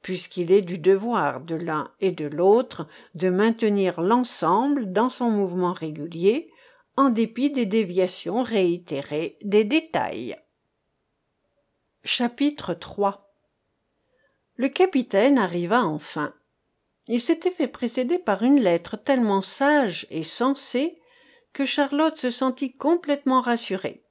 [0.02, 5.72] puisqu'il est du devoir de l'un et de l'autre de maintenir l'ensemble dans son mouvement
[5.72, 6.50] régulier
[6.96, 10.36] en dépit des déviations réitérées des détails.
[12.02, 12.74] Chapitre
[14.56, 16.34] le capitaine arriva enfin
[17.12, 21.00] il s'était fait précéder par une lettre tellement sage et sensée
[21.52, 24.04] que charlotte se sentit complètement rassurée.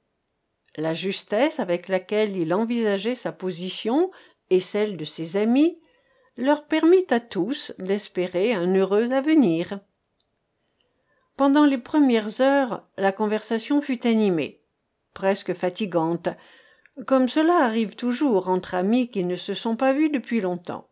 [0.76, 4.10] La justesse avec laquelle il envisageait sa position
[4.50, 5.80] et celle de ses amis
[6.36, 9.78] leur permit à tous d'espérer un heureux avenir.
[11.38, 14.60] Pendant les premières heures la conversation fut animée
[15.14, 16.28] presque fatigante
[17.06, 20.89] comme cela arrive toujours entre amis qui ne se sont pas vus depuis longtemps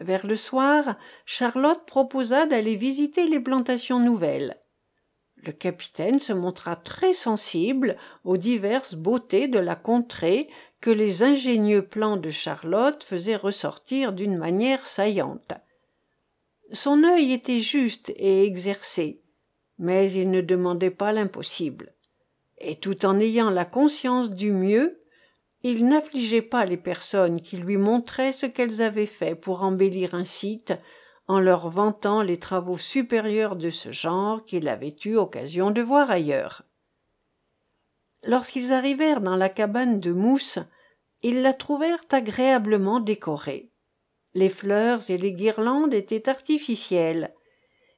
[0.00, 4.56] vers le soir charlotte proposa d'aller visiter les plantations nouvelles.
[5.36, 10.48] Le capitaine se montra très sensible aux diverses beautés de la contrée
[10.80, 15.52] que les ingénieux plans de charlotte faisaient ressortir d'une manière saillante.
[16.72, 19.24] Son œil était juste et exercé
[19.78, 21.94] mais il ne demandait pas l'impossible.
[22.58, 25.00] Et tout en ayant la conscience du mieux
[25.64, 30.26] il n'affligeait pas les personnes qui lui montraient ce qu'elles avaient fait pour embellir un
[30.26, 30.74] site
[31.26, 36.10] en leur vantant les travaux supérieurs de ce genre qu'il avait eu occasion de voir
[36.10, 36.62] ailleurs.
[38.24, 40.58] Lorsqu'ils arrivèrent dans la cabane de mousse
[41.22, 43.70] ils la trouvèrent agréablement décorée.
[44.34, 47.32] Les fleurs et les guirlandes étaient artificielles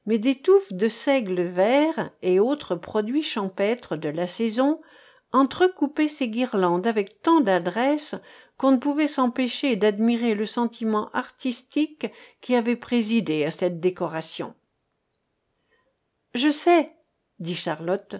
[0.05, 4.79] mais des touffes de seigle vert et autres produits champêtres de la saison
[5.31, 8.15] entrecoupaient ces guirlandes avec tant d'adresse
[8.57, 12.07] qu'on ne pouvait s'empêcher d'admirer le sentiment artistique
[12.41, 14.55] qui avait présidé à cette décoration
[16.37, 16.91] je sais
[17.39, 18.17] dit charlotte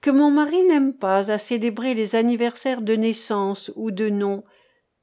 [0.00, 4.44] que mon mari n'aime pas à célébrer les anniversaires de naissance ou de nom.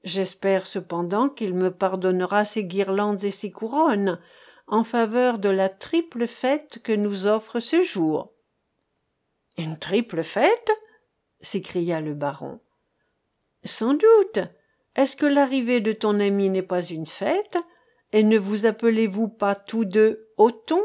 [0.03, 4.20] J'espère cependant qu'il me pardonnera ces guirlandes et ces couronnes
[4.66, 8.34] en faveur de la triple fête que nous offre ce jour
[9.58, 10.72] une triple fête?
[11.41, 12.59] S'écria le baron.
[13.63, 14.39] Sans doute.
[14.95, 17.57] Est-ce que l'arrivée de ton ami n'est pas une fête?
[18.13, 20.83] Et ne vous appelez-vous pas tous deux othon?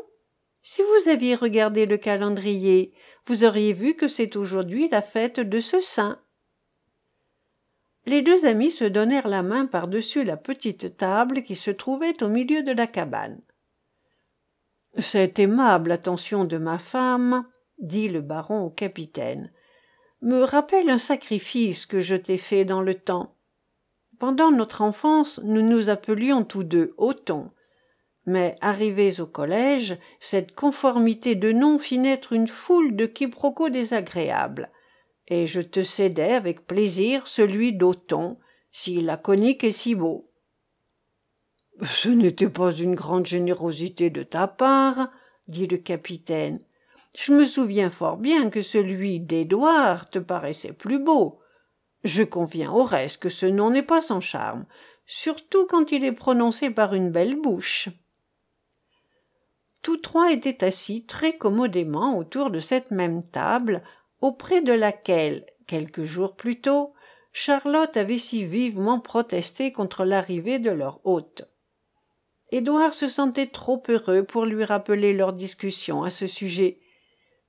[0.62, 2.94] Si vous aviez regardé le calendrier
[3.26, 6.20] vous auriez vu que c'est aujourd'hui la fête de ce saint.
[8.04, 12.28] Les deux amis se donnèrent la main par-dessus la petite table qui se trouvait au
[12.28, 13.40] milieu de la cabane
[14.98, 17.46] cette aimable attention de ma femme
[17.78, 19.50] dit le baron au capitaine
[20.22, 23.34] me rappelle un sacrifice que je t'ai fait dans le temps.
[24.20, 27.50] Pendant notre enfance, nous nous appelions tous deux Othon.
[28.24, 34.70] Mais arrivés au collège, cette conformité de nom fit naître une foule de quiproquos désagréables,
[35.26, 38.38] et je te cédai avec plaisir celui d'Othon,
[38.70, 40.30] si laconique et si beau.
[41.82, 45.10] Ce n'était pas une grande générosité de ta part,
[45.48, 46.60] dit le capitaine.
[47.14, 51.40] Je me souviens fort bien que celui d'Édouard te paraissait plus beau.
[52.04, 54.66] Je conviens au reste que ce nom n'est pas sans charme,
[55.06, 57.90] surtout quand il est prononcé par une belle bouche.
[59.82, 63.82] Tous trois étaient assis très commodément autour de cette même table,
[64.20, 66.94] auprès de laquelle, quelques jours plus tôt,
[67.32, 71.48] Charlotte avait si vivement protesté contre l'arrivée de leur hôte.
[72.50, 76.76] Édouard se sentait trop heureux pour lui rappeler leur discussion à ce sujet,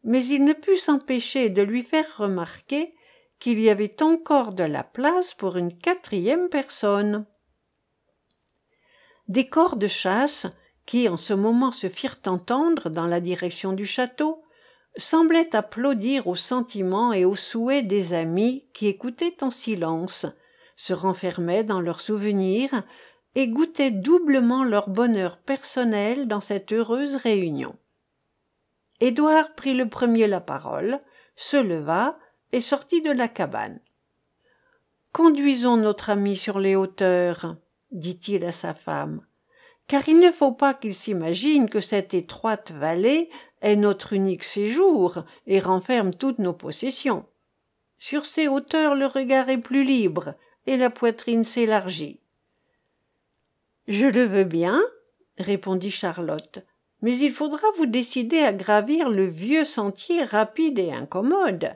[0.03, 2.93] mais il ne put s'empêcher de lui faire remarquer
[3.39, 7.25] qu'il y avait encore de la place pour une quatrième personne.
[9.27, 10.47] Des corps de chasse,
[10.85, 14.43] qui en ce moment se firent entendre dans la direction du château,
[14.97, 20.25] semblaient applaudir aux sentiments et aux souhaits des amis qui écoutaient en silence,
[20.75, 22.83] se renfermaient dans leurs souvenirs
[23.35, 27.75] et goûtaient doublement leur bonheur personnel dans cette heureuse réunion.
[29.03, 31.01] Édouard prit le premier la parole,
[31.35, 32.17] se leva
[32.53, 33.81] et sortit de la cabane.
[35.11, 37.57] Conduisons notre ami sur les hauteurs,
[37.91, 39.19] dit-il à sa femme,
[39.87, 43.29] car il ne faut pas qu'il s'imagine que cette étroite vallée
[43.61, 47.25] est notre unique séjour et renferme toutes nos possessions.
[47.97, 50.31] Sur ces hauteurs le regard est plus libre
[50.65, 52.21] et la poitrine s'élargit.
[53.89, 54.81] Je le veux bien,
[55.37, 56.65] répondit Charlotte,
[57.03, 61.75] mais il faudra vous décider à gravir le vieux sentier rapide et incommode.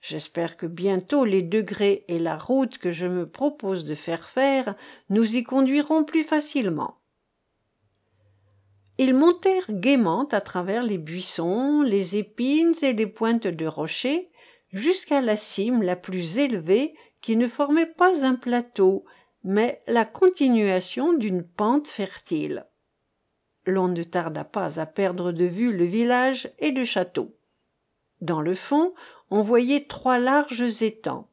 [0.00, 4.74] J'espère que bientôt les degrés et la route que je me propose de faire faire
[5.10, 6.94] nous y conduiront plus facilement.
[8.96, 14.30] Ils montèrent gaiement à travers les buissons, les épines et les pointes de rochers,
[14.72, 19.04] jusqu'à la cime la plus élevée qui ne formait pas un plateau,
[19.44, 22.64] mais la continuation d'une pente fertile
[23.66, 27.34] l'on ne tarda pas à perdre de vue le village et le château.
[28.20, 28.92] Dans le fond
[29.30, 31.28] on voyait trois larges étangs.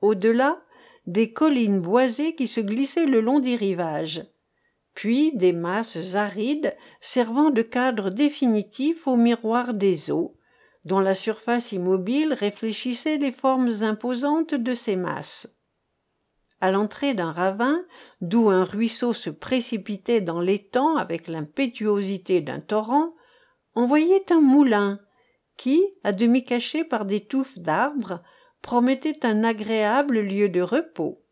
[0.00, 0.60] Au delà
[1.06, 4.24] des collines boisées qui se glissaient le long des rivages.
[4.94, 10.36] Puis des masses arides servant de cadre définitif au miroir des eaux
[10.86, 15.55] dont la surface immobile réfléchissait les formes imposantes de ces masses
[16.66, 17.84] à l'entrée d'un ravin
[18.20, 23.14] d'où un ruisseau se précipitait dans l'étang avec l'impétuosité d'un torrent
[23.76, 24.98] on voyait un moulin
[25.56, 28.20] qui à demi caché par des touffes d'arbres
[28.62, 31.22] promettait un agréable lieu de repos.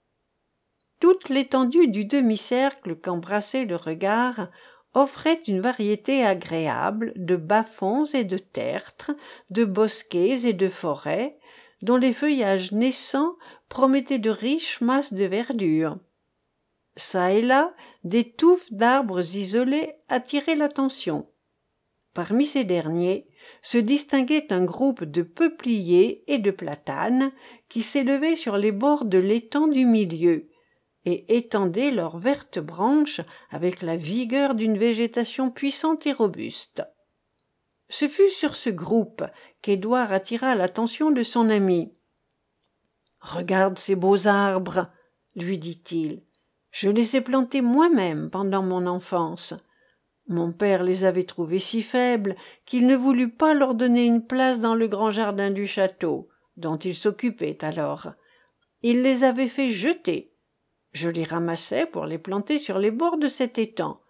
[1.01, 4.51] Toute l'étendue du demi-cercle qu'embrassait le regard
[4.93, 9.11] offrait une variété agréable de bas-fonds et de tertres
[9.51, 11.37] de bosquets et de forêts
[11.85, 13.37] dont les feuillages naissants
[13.69, 15.99] promettaient de riches masses de verdure.
[16.97, 21.27] Çà et là des touffes d'arbres isolés attiraient l'attention.
[22.15, 23.27] Parmi ces derniers
[23.61, 27.33] se distinguait un groupe de peupliers et de platanes
[27.69, 30.49] qui s'élevaient sur les bords de l'étang du milieu
[31.05, 36.85] et étendaient leurs vertes branches avec la vigueur d'une végétation puissante et robuste.
[37.89, 39.25] Ce fut sur ce groupe
[39.61, 41.93] qu'édouard attira l'attention de son ami
[43.25, 44.89] regarde ces beaux arbres
[45.35, 46.22] lui dit-il.
[46.70, 49.55] Je les ai plantés moi-même pendant mon enfance.
[50.27, 54.61] Mon père les avait trouvés si faibles qu'il ne voulut pas leur donner une place
[54.61, 58.12] dans le grand jardin du château dont il s'occupait alors.
[58.83, 60.33] Il les avait fait jeter.
[60.93, 64.01] Je les ramassai pour les planter sur les bords de cet étang.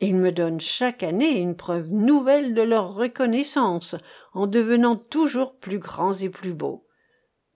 [0.00, 3.96] Ils me donnent chaque année une preuve nouvelle de leur reconnaissance
[4.32, 6.85] en devenant toujours plus grands et plus beaux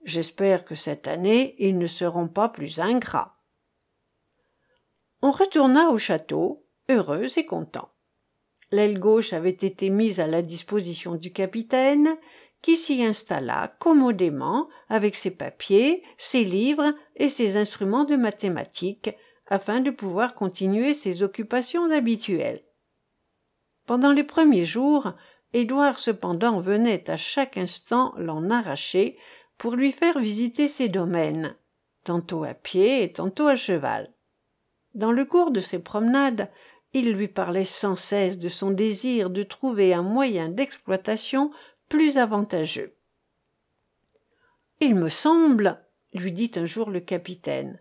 [0.03, 3.37] j'espère que cette année ils ne seront pas plus ingrats.
[5.21, 7.89] On retourna au château heureux et content.
[8.71, 12.17] L'aile gauche avait été mise à la disposition du capitaine
[12.61, 19.11] qui s'y installa commodément avec ses papiers ses livres et ses instruments de mathématiques
[19.47, 22.63] afin de pouvoir continuer ses occupations habituelles.
[23.85, 25.13] Pendant les premiers jours
[25.53, 29.17] édouard cependant venait à chaque instant l'en arracher
[29.61, 31.55] pour lui faire visiter ses domaines
[32.03, 34.11] tantôt à pied et tantôt à cheval.
[34.95, 36.49] Dans le cours de ces promenades
[36.93, 41.51] il lui parlait sans cesse de son désir de trouver un moyen d'exploitation
[41.89, 42.95] plus avantageux.
[44.79, 45.79] Il me semble
[46.15, 47.79] lui dit un jour le capitaine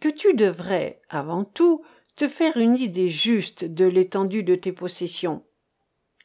[0.00, 1.84] que tu devrais avant tout
[2.16, 5.44] te faire une idée juste de l'étendue de tes possessions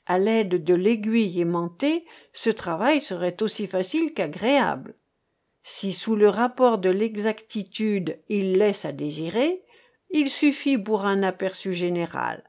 [0.07, 4.95] à l'aide de l'aiguille aimantée ce travail serait aussi facile qu'agréable.
[5.63, 9.63] Si sous le rapport de l'exactitude il laisse à désirer
[10.09, 12.43] il suffit pour un aperçu général.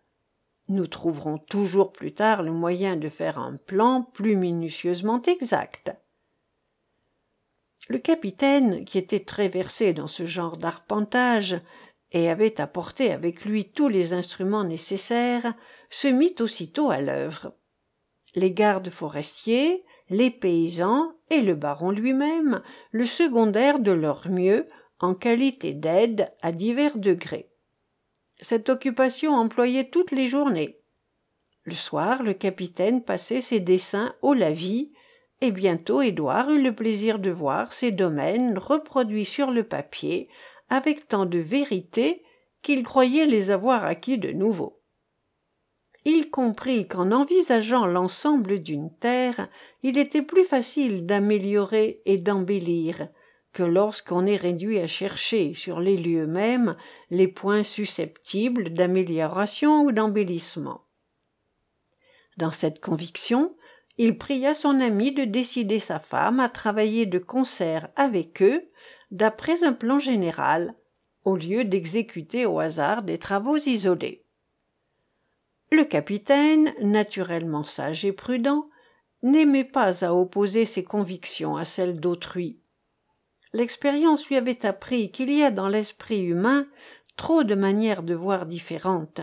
[0.69, 5.93] Nous trouverons toujours plus tard le moyen de faire un plan plus minutieusement exact.
[7.89, 11.59] Le capitaine qui était très versé dans ce genre d'arpentage
[12.13, 15.55] et avait apporté avec lui tous les instruments nécessaires
[15.91, 17.55] se mit aussitôt à l'œuvre.
[18.34, 22.62] Les gardes forestiers les paysans et le baron lui-même
[22.93, 24.66] le secondèrent de leur mieux
[25.01, 27.51] en qualité d'aide à divers degrés.
[28.41, 30.80] Cette occupation employait toutes les journées.
[31.64, 34.93] Le soir le capitaine passait ses dessins au lavis
[35.41, 40.28] et bientôt édouard eut le plaisir de voir ses domaines reproduits sur le papier
[40.70, 42.22] avec tant de vérité
[42.62, 44.78] qu'il croyait les avoir acquis de nouveau
[46.05, 49.49] il comprit qu'en envisageant l'ensemble d'une terre
[49.83, 53.09] il était plus facile d'améliorer et d'embellir
[53.53, 56.77] que lorsqu'on est réduit à chercher sur les lieux mêmes
[57.11, 60.83] les points susceptibles d'amélioration ou d'embellissement.
[62.37, 63.57] Dans cette conviction
[63.97, 68.71] il pria son ami de décider sa femme à travailler de concert avec eux
[69.11, 70.75] d'après un plan général
[71.25, 74.28] au lieu d'exécuter au hasard des travaux isolés
[75.71, 78.69] le capitaine naturellement sage et prudent
[79.23, 82.61] n'aimait pas à opposer ses convictions à celles d'autrui.
[83.53, 86.66] L'expérience lui avait appris qu'il y a dans l'esprit humain
[87.16, 89.21] trop de manières de voir différentes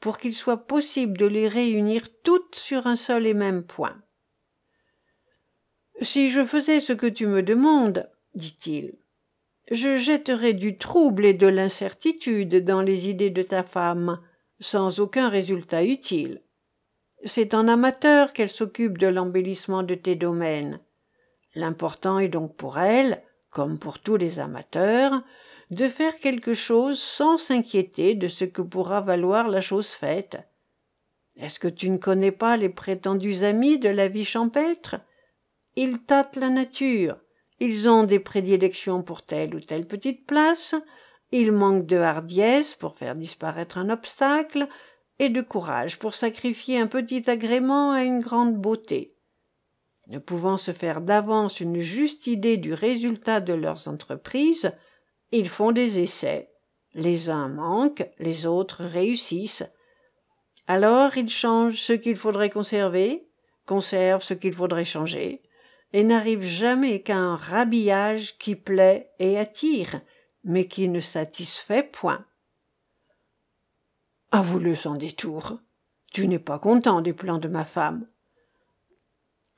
[0.00, 4.00] pour qu'il soit possible de les réunir toutes sur un seul et même point
[6.00, 8.94] si je faisais ce que tu me demandes dit-il
[9.70, 14.20] je jetterais du trouble et de l'incertitude dans les idées de ta femme
[14.60, 16.42] sans aucun résultat utile.
[17.24, 20.80] C'est en amateur qu'elle s'occupe de l'embellissement de tes domaines.
[21.54, 25.22] L'important est donc pour elle comme pour tous les amateurs
[25.70, 30.38] de faire quelque chose sans s'inquiéter de ce que pourra valoir la chose faite.
[31.36, 34.96] Est-ce que tu ne connais pas les prétendus amis de la vie champêtre?
[35.76, 37.16] Ils tâtent la nature.
[37.60, 40.74] Ils ont des prédilections pour telle ou telle petite place
[41.30, 44.66] ils manquent de hardiesse pour faire disparaître un obstacle
[45.18, 49.14] et de courage pour sacrifier un petit agrément à une grande beauté.
[50.08, 54.72] Ne pouvant se faire d'avance une juste idée du résultat de leurs entreprises
[55.30, 56.50] ils font des essais.
[56.94, 59.70] Les uns manquent les autres réussissent.
[60.66, 63.28] Alors ils changent ce qu'il faudrait conserver
[63.66, 65.42] conservent ce qu'il faudrait changer
[65.92, 70.00] et n'arrive jamais qu'à un rhabillage qui plaît et attire
[70.48, 72.24] mais qui ne satisfait point.
[74.32, 75.60] Avoue-le sans détour
[76.12, 78.06] tu n'es pas content des plans de ma femme.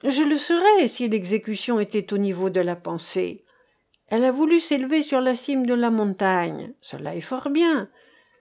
[0.02, 3.44] Je le serais si l'exécution était au niveau de la pensée.
[4.08, 6.72] Elle a voulu s'élever sur la cime de la montagne.
[6.80, 7.88] Cela est fort bien.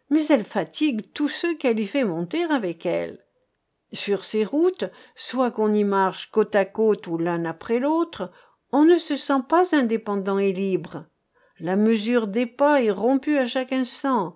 [0.09, 3.23] Mais elle fatigue tous ceux qu'elle y fait monter avec elle.
[3.91, 4.85] Sur ces routes
[5.15, 8.31] soit qu'on y marche côte à côte ou l'un après l'autre
[8.71, 11.05] on ne se sent pas indépendant et libre
[11.59, 14.35] la mesure des pas est rompue à chaque instant.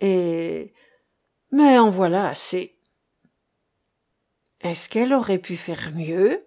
[0.00, 0.72] Et
[1.50, 2.76] mais en voilà assez.
[4.60, 6.40] Est-ce qu'elle aurait pu faire mieux?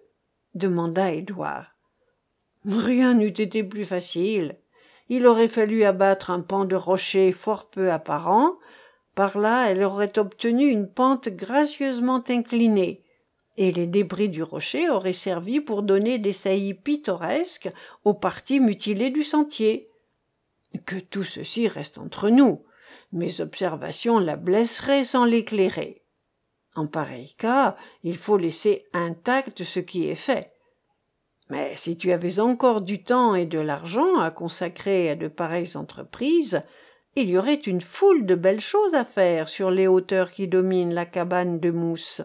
[0.54, 1.76] demanda édouard.
[2.64, 4.58] Rien n'eût été plus facile.
[5.08, 8.54] Il aurait fallu abattre un pan de rocher fort peu apparent.
[9.14, 13.04] Par là elle aurait obtenu une pente gracieusement inclinée.
[13.56, 17.70] Et les débris du rocher auraient servi pour donner des saillies pittoresques
[18.04, 19.89] aux parties mutilées du sentier
[20.78, 22.64] que tout ceci reste entre nous.
[23.12, 26.04] Mes observations la blesseraient sans l'éclairer.
[26.74, 30.52] En pareil cas il faut laisser intact ce qui est fait.
[31.48, 35.76] Mais si tu avais encore du temps et de l'argent à consacrer à de pareilles
[35.76, 36.62] entreprises
[37.16, 40.94] il y aurait une foule de belles choses à faire sur les hauteurs qui dominent
[40.94, 42.22] la cabane de mousse.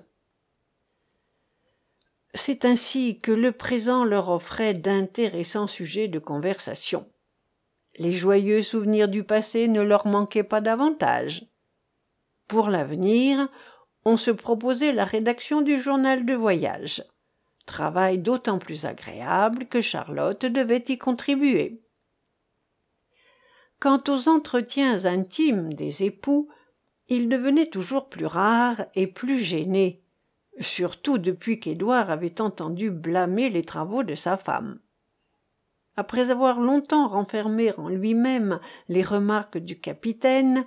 [2.35, 7.09] C'est ainsi que le présent leur offrait d'intéressants sujets de conversation
[7.97, 11.45] les joyeux souvenirs du passé ne leur manquaient pas davantage.
[12.47, 13.49] Pour l'avenir
[14.03, 17.03] on se proposait la rédaction du journal de voyage.
[17.65, 21.81] Travail d'autant plus agréable que charlotte devait y contribuer.
[23.79, 26.49] Quant aux entretiens intimes des époux
[27.07, 30.05] ils devenaient toujours plus rares et plus gênés
[30.59, 34.79] surtout depuis qu'édouard avait entendu blâmer les travaux de sa femme
[35.97, 40.65] après avoir longtemps renfermé en lui-même les remarques du capitaine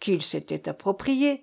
[0.00, 1.42] qu'il s'était appropriées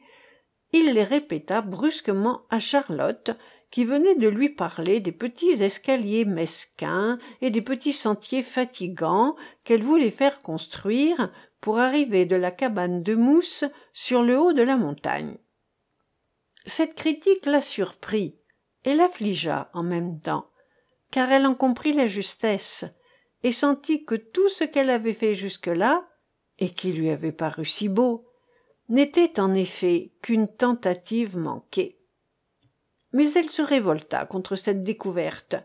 [0.71, 3.31] il les répéta brusquement à charlotte
[3.71, 9.83] qui venait de lui parler des petits escaliers mesquins et des petits sentiers fatigants qu'elle
[9.83, 14.77] voulait faire construire pour arriver de la cabane de mousse sur le haut de la
[14.77, 15.37] montagne.
[16.65, 18.37] Cette critique la surprit
[18.83, 20.49] et l'affligea en même temps
[21.11, 22.85] car elle en comprit la justesse
[23.45, 26.09] et sentit que tout ce qu'elle avait fait jusque-là
[26.57, 28.25] et qui lui avait paru si beau
[28.89, 31.99] n'était en effet qu'une tentative manquée.
[33.13, 35.57] Mais elle se révolta contre cette découverte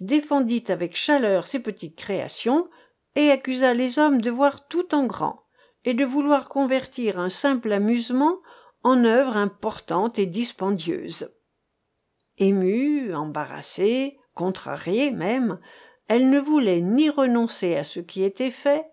[0.00, 2.66] défendit avec chaleur ses petites créations
[3.14, 5.44] et accusa les hommes de voir tout en grand
[5.84, 8.38] et de vouloir convertir un simple amusement
[8.84, 11.30] en œuvre importante et dispendieuse.
[12.38, 15.60] Émue embarrassée contrariée même
[16.08, 18.84] elle ne voulait ni renoncer à ce qui était fait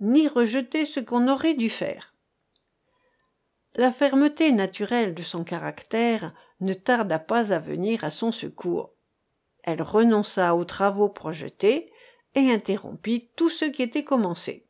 [0.00, 2.14] ni rejeter ce qu'on aurait dû faire.
[3.76, 8.92] La fermeté naturelle de son caractère ne tarda pas à venir à son secours.
[9.62, 11.92] Elle renonça aux travaux projetés
[12.34, 14.66] et interrompit tous ceux qui étaient commencés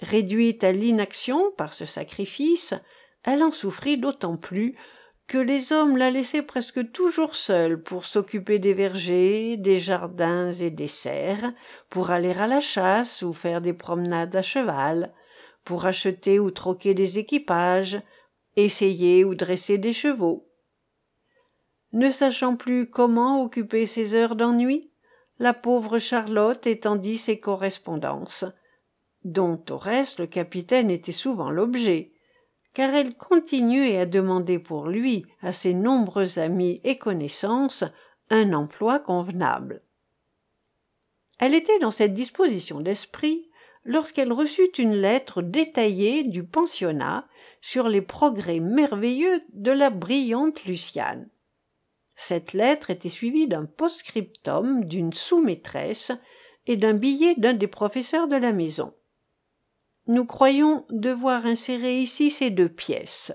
[0.00, 2.74] réduite à l'inaction par ce sacrifice
[3.22, 4.76] elle en souffrit d'autant plus
[5.26, 10.70] que les hommes la laissaient presque toujours seule pour s'occuper des vergers des jardins et
[10.70, 11.52] des serres
[11.88, 15.12] pour aller à la chasse ou faire des promenades à cheval
[15.64, 18.00] pour acheter ou troquer des équipages
[18.56, 20.48] essayer ou dresser des chevaux.
[21.92, 24.90] Ne sachant plus comment occuper ses heures d'ennui
[25.40, 28.44] la pauvre charlotte étendit ses correspondances
[29.24, 32.13] dont au reste le capitaine était souvent l'objet
[32.74, 37.84] car elle continuait à demander pour lui à ses nombreux amis et connaissances
[38.30, 39.82] un emploi convenable.
[41.38, 43.48] Elle était dans cette disposition d'esprit
[43.84, 47.26] lorsqu'elle reçut une lettre détaillée du pensionnat
[47.60, 51.28] sur les progrès merveilleux de la brillante luciane.
[52.16, 56.12] Cette lettre était suivie d'un post-scriptum d'une sous-maîtresse
[56.66, 58.94] et d'un billet d'un des professeurs de la maison
[60.06, 63.32] nous croyons devoir insérer ici ces deux pièces.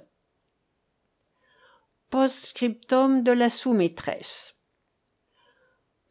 [2.12, 4.56] Post-scriptum de la sous-maîtresse.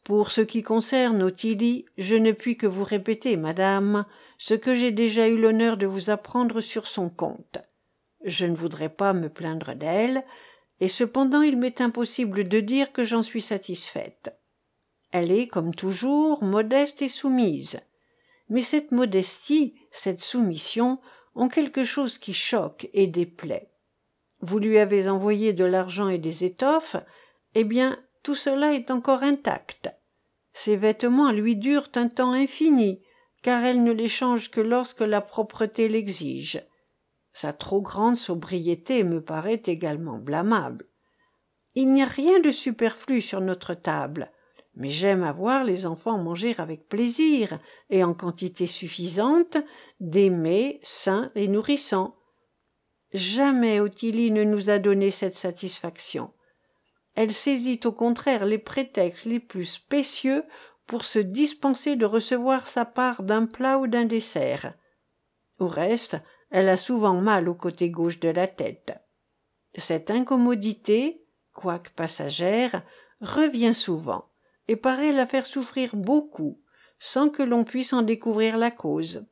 [0.02, 4.04] Pour ce qui concerne ottilie je ne puis que vous répéter madame
[4.36, 7.59] ce que j'ai déjà eu l'honneur de vous apprendre sur son compte.
[8.24, 10.24] Je ne voudrais pas me plaindre d'elle
[10.80, 14.34] et cependant il m'est impossible de dire que j'en suis satisfaite.
[15.12, 17.80] Elle est comme toujours modeste et soumise
[18.49, 21.01] mais cette modestie cette soumission
[21.34, 23.70] ont quelque chose qui choque et déplaît.
[24.40, 26.96] Vous lui avez envoyé de l'argent et des étoffes
[27.55, 29.90] eh bien tout cela est encore intact.
[30.53, 33.03] Ses vêtements lui durent un temps infini
[33.42, 36.62] car elle ne les change que lorsque la propreté l'exige.
[37.32, 40.88] Sa trop grande sobriété me paraît également blâmable.
[41.74, 44.32] Il n'y a rien de superflu sur notre table
[44.79, 47.59] mais j'aime à voir les enfants manger avec plaisir
[47.91, 49.59] et en quantité suffisante
[49.99, 52.16] des mets sains et nourrissants.
[53.12, 56.33] Jamais ottilie ne nous a donné cette satisfaction.
[57.16, 60.45] Elle saisit au contraire les prétextes les plus spécieux
[60.87, 64.74] pour se dispenser de recevoir sa part d'un plat ou d'un dessert.
[65.59, 66.16] Au reste
[66.51, 68.95] elle a souvent mal au côté gauche de la tête.
[69.76, 72.83] Cette incommodité quoique passagère
[73.20, 74.29] revient souvent
[74.69, 76.61] et paraît la faire souffrir beaucoup
[77.01, 79.29] sans que l'on puisse en découvrir la cause.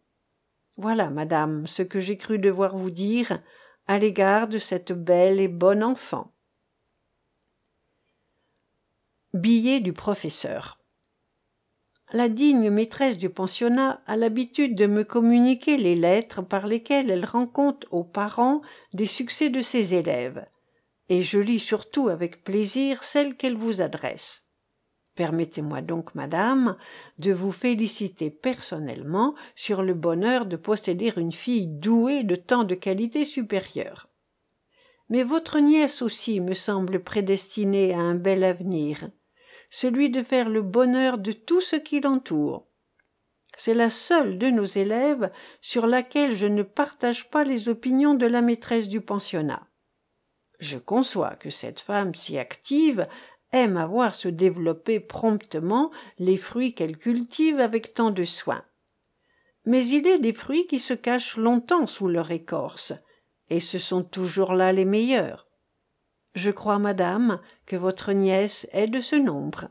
[0.77, 3.41] Voilà madame ce que j'ai cru devoir vous dire
[3.87, 6.33] à l'égard de cette belle et bonne enfant.
[9.33, 10.81] Billet du professeur.
[12.13, 17.25] La digne maîtresse du pensionnat a l'habitude de me communiquer les lettres par lesquelles elle
[17.25, 18.63] rend compte aux parents
[18.93, 20.47] des succès de ses élèves
[21.09, 24.46] et je lis surtout avec plaisir celles qu'elle vous adresse
[25.17, 26.77] permettez-moi donc madame
[27.19, 32.77] de vous féliciter personnellement sur le bonheur de posséder une fille douée de tant de
[32.77, 34.09] qualités supérieures.
[35.09, 39.09] Mais votre nièce aussi me semble prédestinée à un bel avenir
[39.71, 42.67] celui de faire le bonheur de tout ce qui l'entoure.
[43.57, 48.27] C'est la seule de nos élèves sur laquelle je ne partage pas les opinions de
[48.27, 49.67] la maîtresse du pensionnat.
[50.59, 53.07] Je conçois que cette femme si active
[53.57, 58.63] aime à voir se développer promptement les fruits qu'elle cultive avec tant de soin
[59.65, 62.93] mais il est des fruits qui se cachent longtemps sous leur écorce
[63.51, 65.47] et ce sont toujours là les meilleurs
[66.35, 69.69] je crois madame que votre nièce est de ce nombre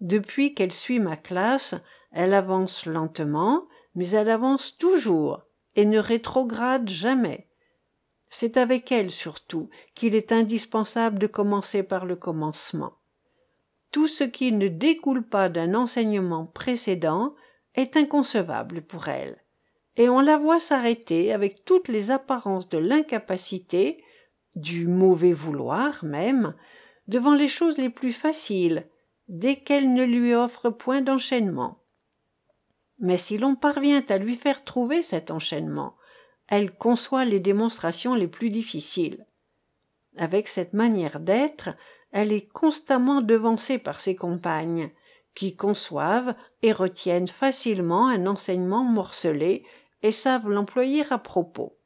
[0.00, 1.74] depuis qu'elle suit ma classe
[2.12, 5.42] Elle avance lentement, mais elle avance toujours,
[5.74, 7.48] et ne rétrograde jamais.
[8.28, 12.92] C'est avec elle surtout qu'il est indispensable de commencer par le commencement.
[13.94, 17.36] Tout ce qui ne découle pas d'un enseignement précédent
[17.76, 19.36] est inconcevable pour elle,
[19.96, 24.02] et on la voit s'arrêter avec toutes les apparences de l'incapacité,
[24.56, 26.56] du mauvais vouloir même,
[27.06, 28.88] devant les choses les plus faciles,
[29.28, 31.78] dès qu'elles ne lui offrent point d'enchaînement.
[32.98, 35.94] Mais si l'on parvient à lui faire trouver cet enchaînement,
[36.48, 39.24] elle conçoit les démonstrations les plus difficiles.
[40.16, 41.70] Avec cette manière d'être,
[42.14, 44.90] elle est constamment devancée par ses compagnes,
[45.34, 49.66] qui conçoivent et retiennent facilement un enseignement morcelé
[50.04, 51.76] et savent l'employer à propos.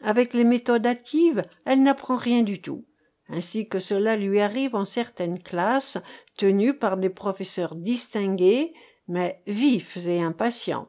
[0.00, 2.86] Avec les méthodes hâtives, elle n'apprend rien du tout,
[3.28, 5.98] ainsi que cela lui arrive en certaines classes
[6.38, 8.72] tenues par des professeurs distingués,
[9.06, 10.88] mais vifs et impatients.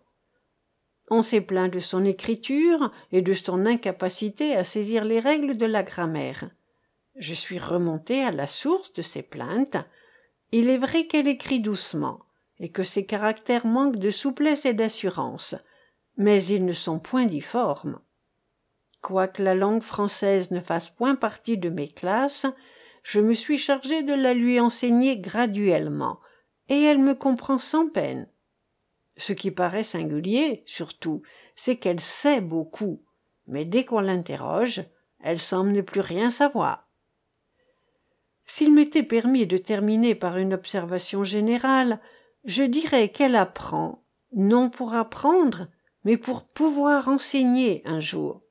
[1.10, 5.66] On s'est plaint de son écriture et de son incapacité à saisir les règles de
[5.66, 6.50] la grammaire.
[7.18, 9.78] Je suis remonté à la source de ces plaintes.
[10.51, 12.20] Il est vrai qu'elle écrit doucement,
[12.59, 15.55] et que ses caractères manquent de souplesse et d'assurance,
[16.18, 17.99] mais ils ne sont point difformes.
[19.01, 22.45] Quoique la langue française ne fasse point partie de mes classes,
[23.01, 26.20] je me suis chargé de la lui enseigner graduellement,
[26.70, 28.28] et elle me comprend sans peine.
[29.15, 31.24] Ce qui paraît singulier, surtout,
[31.55, 33.01] c'est qu'elle sait beaucoup,
[33.47, 34.84] mais dès qu'on l'interroge,
[35.20, 36.87] elle semble ne plus rien savoir.
[38.58, 41.99] S'il m'était permis de terminer par une observation générale,
[42.43, 44.03] je dirais qu'elle apprend,
[44.34, 45.66] non pour apprendre,
[46.03, 48.41] mais pour pouvoir enseigner un jour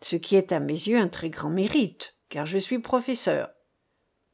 [0.00, 3.50] ce qui est à mes yeux un très grand mérite, car je suis professeur.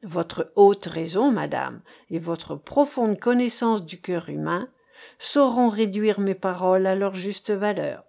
[0.04, 4.70] Votre haute raison, madame, et votre profonde connaissance du cœur humain
[5.18, 8.04] sauront réduire mes paroles à leur juste valeur.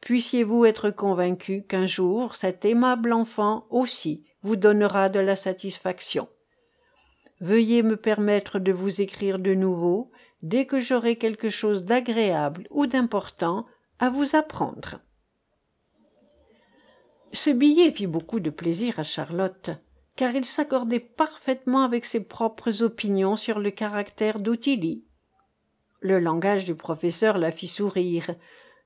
[0.00, 6.28] Puissiez-vous être convaincu qu'un jour cet aimable enfant aussi vous donnera de la satisfaction.
[7.40, 10.10] Veuillez me permettre de vous écrire de nouveau
[10.42, 13.66] dès que j'aurai quelque chose d'agréable ou d'important
[13.98, 15.00] à vous apprendre.
[17.32, 19.70] Ce billet fit beaucoup de plaisir à Charlotte,
[20.16, 25.04] car il s'accordait parfaitement avec ses propres opinions sur le caractère d'Ottilie.
[26.00, 28.34] Le langage du professeur la fit sourire.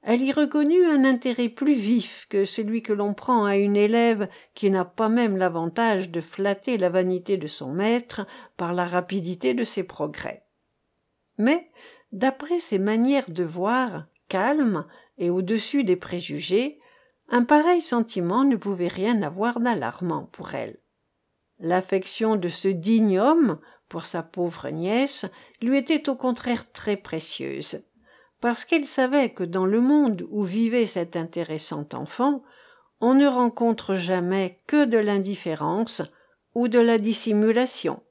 [0.09, 4.29] Elle y reconnut un intérêt plus vif que celui que l'on prend à une élève
[4.55, 8.25] qui n'a pas même l'avantage de flatter la vanité de son maître
[8.57, 10.45] par la rapidité de ses progrès.
[11.39, 11.73] Mais,
[12.13, 14.87] d'après ses manières de voir, calmes
[15.19, 16.79] et au-dessus des préjugés,
[17.29, 20.79] un pareil sentiment ne pouvait rien avoir d'alarmant pour elle.
[21.59, 25.27] L'affection de ce digne homme pour sa pauvre nièce
[25.61, 27.83] lui était au contraire très précieuse,
[28.41, 32.43] parce qu'elle savait que dans le monde où vivait cet intéressant enfant,
[33.01, 36.03] on ne rencontre jamais que de l'indifférence
[36.55, 38.03] ou de la dissimulation.